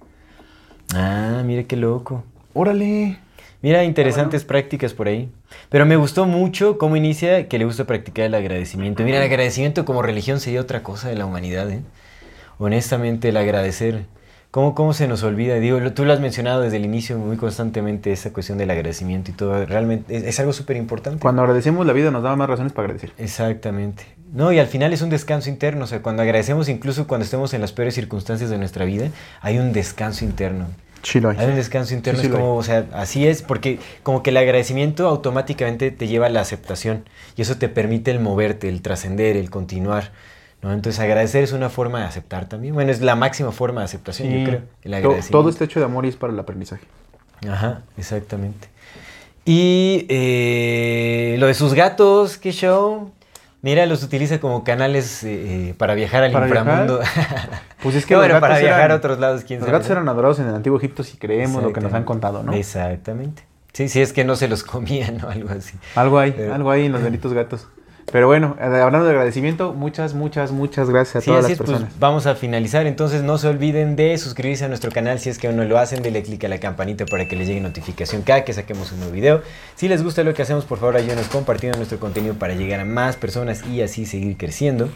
Ah, 0.93 1.45
mire 1.47 1.65
qué 1.67 1.77
loco. 1.77 2.25
Órale. 2.55 3.19
Mira, 3.63 3.85
interesantes 3.85 4.43
prácticas 4.43 4.95
por 4.95 5.07
ahí. 5.07 5.31
Pero 5.69 5.87
me 5.87 5.95
gustó 5.95 6.27
mucho 6.27 6.77
cómo 6.77 6.97
inicia 6.97 7.47
que 7.49 7.57
le 7.57 7.67
gusta 7.67 7.85
practicar 7.85 8.25
el 8.25 8.35
agradecimiento. 8.35 9.05
Mira, 9.05 9.19
el 9.19 9.23
agradecimiento 9.31 9.85
como 9.85 10.03
religión 10.03 10.41
sería 10.41 10.61
otra 10.61 10.83
cosa 10.83 11.09
de 11.09 11.15
la 11.15 11.25
humanidad, 11.25 11.71
¿eh? 11.71 11.83
Honestamente, 12.59 13.29
el 13.29 13.37
agradecer. 13.37 14.07
¿Cómo, 14.55 14.77
¿Cómo 14.77 14.93
se 14.93 15.09
nos 15.09 15.25
olvida? 15.25 15.57
Digo, 15.57 15.81
tú 15.95 16.05
lo 16.05 16.13
has 16.13 16.21
mencionado 16.21 16.61
desde 16.61 16.77
el 16.77 16.85
inicio 16.85 17.19
muy 17.19 17.37
constantemente, 17.37 18.13
esa 18.13 18.33
cuestión 18.33 18.57
del 18.57 18.71
agradecimiento 18.71 19.33
y 19.33 19.35
todo. 19.35 19.67
Realmente 19.67 20.17
es, 20.17 20.23
es 20.23 20.39
algo 20.39 20.53
súper 20.53 20.77
importante. 20.77 21.19
Cuando 21.19 21.43
agradecemos 21.43 21.85
la 21.85 21.93
vida 21.93 22.13
nos 22.13 22.23
da 22.23 22.37
más 22.37 22.49
razones 22.49 22.73
para 22.73 22.85
agradecer. 22.85 23.11
Exactamente. 23.19 24.05
No, 24.33 24.53
y 24.53 24.61
al 24.61 24.69
final 24.69 24.93
es 24.93 25.03
un 25.03 25.11
descanso 25.11 25.51
interno. 25.51 25.83
O 25.83 25.87
sea, 25.89 26.03
cuando 26.03 26.23
agradecemos, 26.23 26.69
incluso 26.69 27.09
cuando 27.09 27.25
estemos 27.25 27.53
en 27.53 27.63
las 27.63 27.73
peores 27.73 27.97
circunstancias 27.97 28.49
de 28.49 28.57
nuestra 28.57 28.85
vida, 28.85 29.09
hay 29.41 29.59
un 29.59 29.73
descanso 29.73 30.25
interno. 30.25 30.69
Sí, 31.03 31.19
lo 31.19 31.31
hay. 31.31 31.37
Hay 31.37 31.49
un 31.49 31.57
descanso 31.57 31.93
interno, 31.93 32.21
Sí, 32.21 32.29
sí 32.29 32.33
es 32.33 32.39
como, 32.39 32.55
o 32.55 32.63
sea, 32.63 32.87
así 32.93 33.27
es, 33.27 33.43
porque 33.43 33.81
como 34.05 34.23
que 34.23 34.31
el 34.31 34.37
agradecimiento 34.37 35.09
automáticamente 35.09 35.91
te 35.91 36.07
lleva 36.07 36.27
a 36.27 36.31
la 36.31 36.43
aceptación 36.43 37.03
y 37.35 37.43
eso 37.43 37.57
te 37.57 37.69
permite 37.69 38.13
el 38.13 38.21
moverte, 38.21 38.69
el 38.69 38.83
trascender, 38.83 39.37
el 39.37 39.51
continuar, 39.51 40.13
¿no? 40.65 40.73
Entonces 40.73 40.99
agradecer 41.01 41.45
es 41.45 41.53
una 41.53 41.69
forma 41.71 42.01
de 42.01 42.07
aceptar 42.07 42.49
también, 42.49 42.75
bueno, 42.75 42.91
es 42.91 43.01
la 43.01 43.15
máxima 43.15 43.53
forma 43.53 43.83
de 43.83 43.85
aceptación, 43.85 44.29
yo 44.31 44.45
creo, 44.45 44.61
el 44.83 44.91
To- 44.91 44.97
agradecimiento. 44.97 45.39
Todo 45.39 45.49
está 45.51 45.65
hecho 45.65 45.79
de 45.79 45.85
amor 45.87 46.05
y 46.07 46.09
es 46.09 46.17
para 46.17 46.33
el 46.33 46.39
aprendizaje. 46.39 46.83
Ajá, 47.49 47.83
exactamente. 47.97 48.69
Y 49.45 50.07
eh, 50.09 51.37
lo 51.39 51.47
de 51.47 51.55
sus 51.55 51.75
gatos, 51.75 52.39
qué 52.39 52.51
show. 52.53 53.13
Mira, 53.61 53.87
los 53.87 54.03
utiliza 54.03 54.41
como 54.41 54.63
canales 54.65 55.23
eh, 55.25 55.69
eh, 55.71 55.75
para 55.79 55.95
viajar 55.95 56.23
al 56.25 56.33
¿Para 56.33 56.47
inframundo. 56.49 57.01
Pues 57.83 57.95
es 57.97 58.07
que 58.07 58.17
bueno, 58.17 58.33
los 58.35 58.41
para 58.41 58.55
gatos 58.55 58.63
viajar 58.65 58.85
eran- 58.87 58.93
a 58.93 58.95
otros 58.97 59.19
lados, 59.19 59.45
quién 59.45 59.61
Los 59.61 59.67
sabe. 59.67 59.79
gatos 59.79 59.91
eran 59.91 60.09
adorados 60.09 60.39
en 60.39 60.47
el 60.49 60.55
antiguo 60.55 60.79
Egipto 60.79 61.03
si 61.03 61.19
creemos 61.19 61.63
lo 61.63 61.73
que 61.75 61.83
nos 61.83 61.93
han 61.93 62.05
contado, 62.05 62.43
¿no? 62.43 62.55
Exactamente. 62.55 63.43
Sí, 63.75 63.89
sí, 63.89 64.01
es 64.01 64.15
que 64.15 64.25
no 64.25 64.37
se 64.37 64.49
los 64.49 64.63
comían 64.65 65.23
o 65.23 65.29
algo 65.31 65.51
así. 65.51 65.77
Algo 65.95 66.19
hay, 66.19 66.33
Pero- 66.33 66.55
algo 66.55 66.71
hay 66.71 66.87
en 66.87 66.93
los 66.93 67.03
benditos 67.03 67.35
gatos. 67.35 67.67
Pero 68.13 68.29
bueno, 68.29 68.57
eh, 68.61 68.65
hablando 68.65 69.05
de 69.07 69.11
agradecimiento, 69.11 69.73
muchas, 69.73 70.15
muchas, 70.15 70.53
muchas 70.53 70.89
gracias 70.89 71.17
a 71.17 71.21
Sí, 71.21 71.27
todas 71.27 71.45
así 71.47 71.53
las 71.53 71.61
es, 71.61 71.67
pues 71.67 71.71
personas. 71.71 71.99
vamos 71.99 72.27
a 72.27 72.35
finalizar. 72.37 72.87
Entonces 72.87 73.23
no 73.23 73.39
se 73.39 73.49
olviden 73.49 73.97
de 73.97 74.17
suscribirse 74.19 74.65
a 74.65 74.69
nuestro 74.69 74.93
canal 74.93 75.19
si 75.19 75.31
es 75.31 75.39
que 75.39 75.49
aún 75.49 75.57
no 75.57 75.65
lo 75.65 75.79
hacen. 75.79 76.03
Denle 76.03 76.23
click 76.23 76.45
a 76.45 76.49
la 76.49 76.61
campanita 76.61 77.07
para 77.07 77.27
que 77.27 77.35
les 77.35 77.49
llegue 77.49 77.61
notificación 77.61 78.23
cada 78.23 78.45
que 78.45 78.53
saquemos 78.53 78.93
un 78.93 78.99
nuevo 79.01 79.13
video. 79.13 79.43
Si 79.75 79.89
les 79.89 80.03
gusta 80.05 80.23
lo 80.23 80.33
que 80.33 80.43
hacemos, 80.43 80.65
por 80.65 80.79
favor 80.79 80.97
ayúdenos 80.97 81.27
compartiendo 81.27 81.77
nuestro 81.79 81.99
contenido 81.99 82.35
para 82.35 82.55
llegar 82.55 82.79
a 82.79 82.85
más 82.85 83.17
personas 83.17 83.65
y 83.67 83.83
así 83.83 84.07
seguir 84.07 84.37
creciendo. 84.37 84.89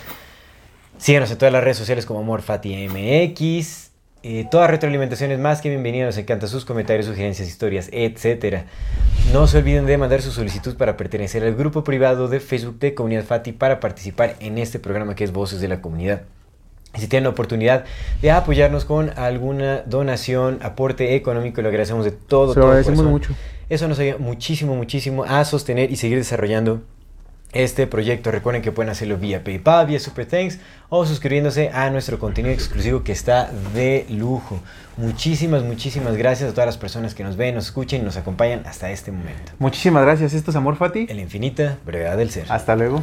Síganos 0.99 1.31
en 1.31 1.39
todas 1.39 1.53
las 1.53 1.65
redes 1.65 1.77
sociales 1.77 2.07
como 2.07 2.21
AmorFatiMX. 2.21 3.89
Eh, 4.25 4.47
toda 4.51 4.67
retroalimentación 4.67 5.31
es 5.31 5.39
más 5.39 5.61
que 5.61 5.69
bienvenida. 5.69 6.07
Nos 6.07 6.19
encantan 6.19 6.49
sus 6.49 6.65
comentarios, 6.65 7.07
sugerencias, 7.07 7.49
historias, 7.49 7.89
etc. 7.93 8.65
No 9.33 9.47
se 9.47 9.59
olviden 9.59 9.85
de 9.85 9.99
mandar 9.99 10.23
su 10.23 10.33
solicitud 10.33 10.77
para 10.77 10.97
pertenecer 10.97 11.45
al 11.45 11.55
grupo 11.55 11.85
privado 11.85 12.29
de 12.29 12.41
Facebook 12.41 12.79
de 12.79 12.95
Comunidad 12.95 13.25
Fati 13.25 13.53
para 13.53 13.79
participar 13.79 14.37
en 14.41 14.57
este 14.57 14.79
programa 14.79 15.15
que 15.15 15.23
es 15.23 15.33
Voces 15.33 15.61
de 15.61 15.69
la 15.69 15.83
Comunidad. 15.83 16.23
Si 16.95 17.09
tienen 17.09 17.25
la 17.25 17.31
oportunidad 17.31 17.85
de 18.23 18.31
apoyarnos 18.31 18.87
con 18.87 19.11
alguna 19.19 19.83
donación, 19.83 20.59
aporte 20.63 21.15
económico, 21.15 21.61
lo 21.61 21.69
agradecemos 21.69 22.07
de 22.07 22.13
todo. 22.13 22.55
Se 22.55 22.61
lo 22.61 22.63
todo 22.63 22.71
agradecemos 22.71 23.01
corazón. 23.01 23.13
mucho. 23.13 23.35
Eso 23.69 23.87
nos 23.87 23.99
ayuda 23.99 24.17
muchísimo, 24.19 24.75
muchísimo 24.75 25.25
a 25.25 25.45
sostener 25.45 25.93
y 25.93 25.97
seguir 25.97 26.17
desarrollando 26.17 26.81
este 27.53 27.87
proyecto. 27.87 28.31
Recuerden 28.31 28.63
que 28.63 28.73
pueden 28.73 28.91
hacerlo 28.91 29.17
vía 29.17 29.43
PayPal, 29.43 29.87
vía 29.87 30.01
Super 30.01 30.27
Thanks 30.27 30.59
o 30.89 31.07
suscribiéndose 31.07 31.71
a 31.71 31.91
nuestro 31.91 32.19
contenido 32.19 32.55
exclusivo 32.55 33.03
que 33.03 33.13
está 33.13 33.51
de 33.75 34.07
lujo. 34.11 34.61
Muchísimas, 34.97 35.63
muchísimas 35.63 36.17
gracias 36.17 36.51
a 36.51 36.53
todas 36.53 36.67
las 36.67 36.79
personas 36.79 37.15
que 37.15 37.25
nos 37.25 37.37
ven, 37.37 37.55
nos 37.55 37.67
escuchan 37.67 38.01
y 38.01 38.03
nos 38.03 38.17
acompañan 38.17 38.63
hasta 38.67 38.91
este 38.91 39.13
momento. 39.13 39.53
Muchísimas 39.59 40.03
gracias. 40.05 40.35
Esto 40.35 40.51
es 40.51 40.57
Amor 40.57 40.77
Fati. 40.77 41.07
En 41.09 41.17
la 41.17 41.23
infinita 41.23 41.79
brevedad 41.85 42.17
del 42.17 42.31
ser. 42.31 42.47
Hasta 42.49 42.75
luego. 42.77 43.03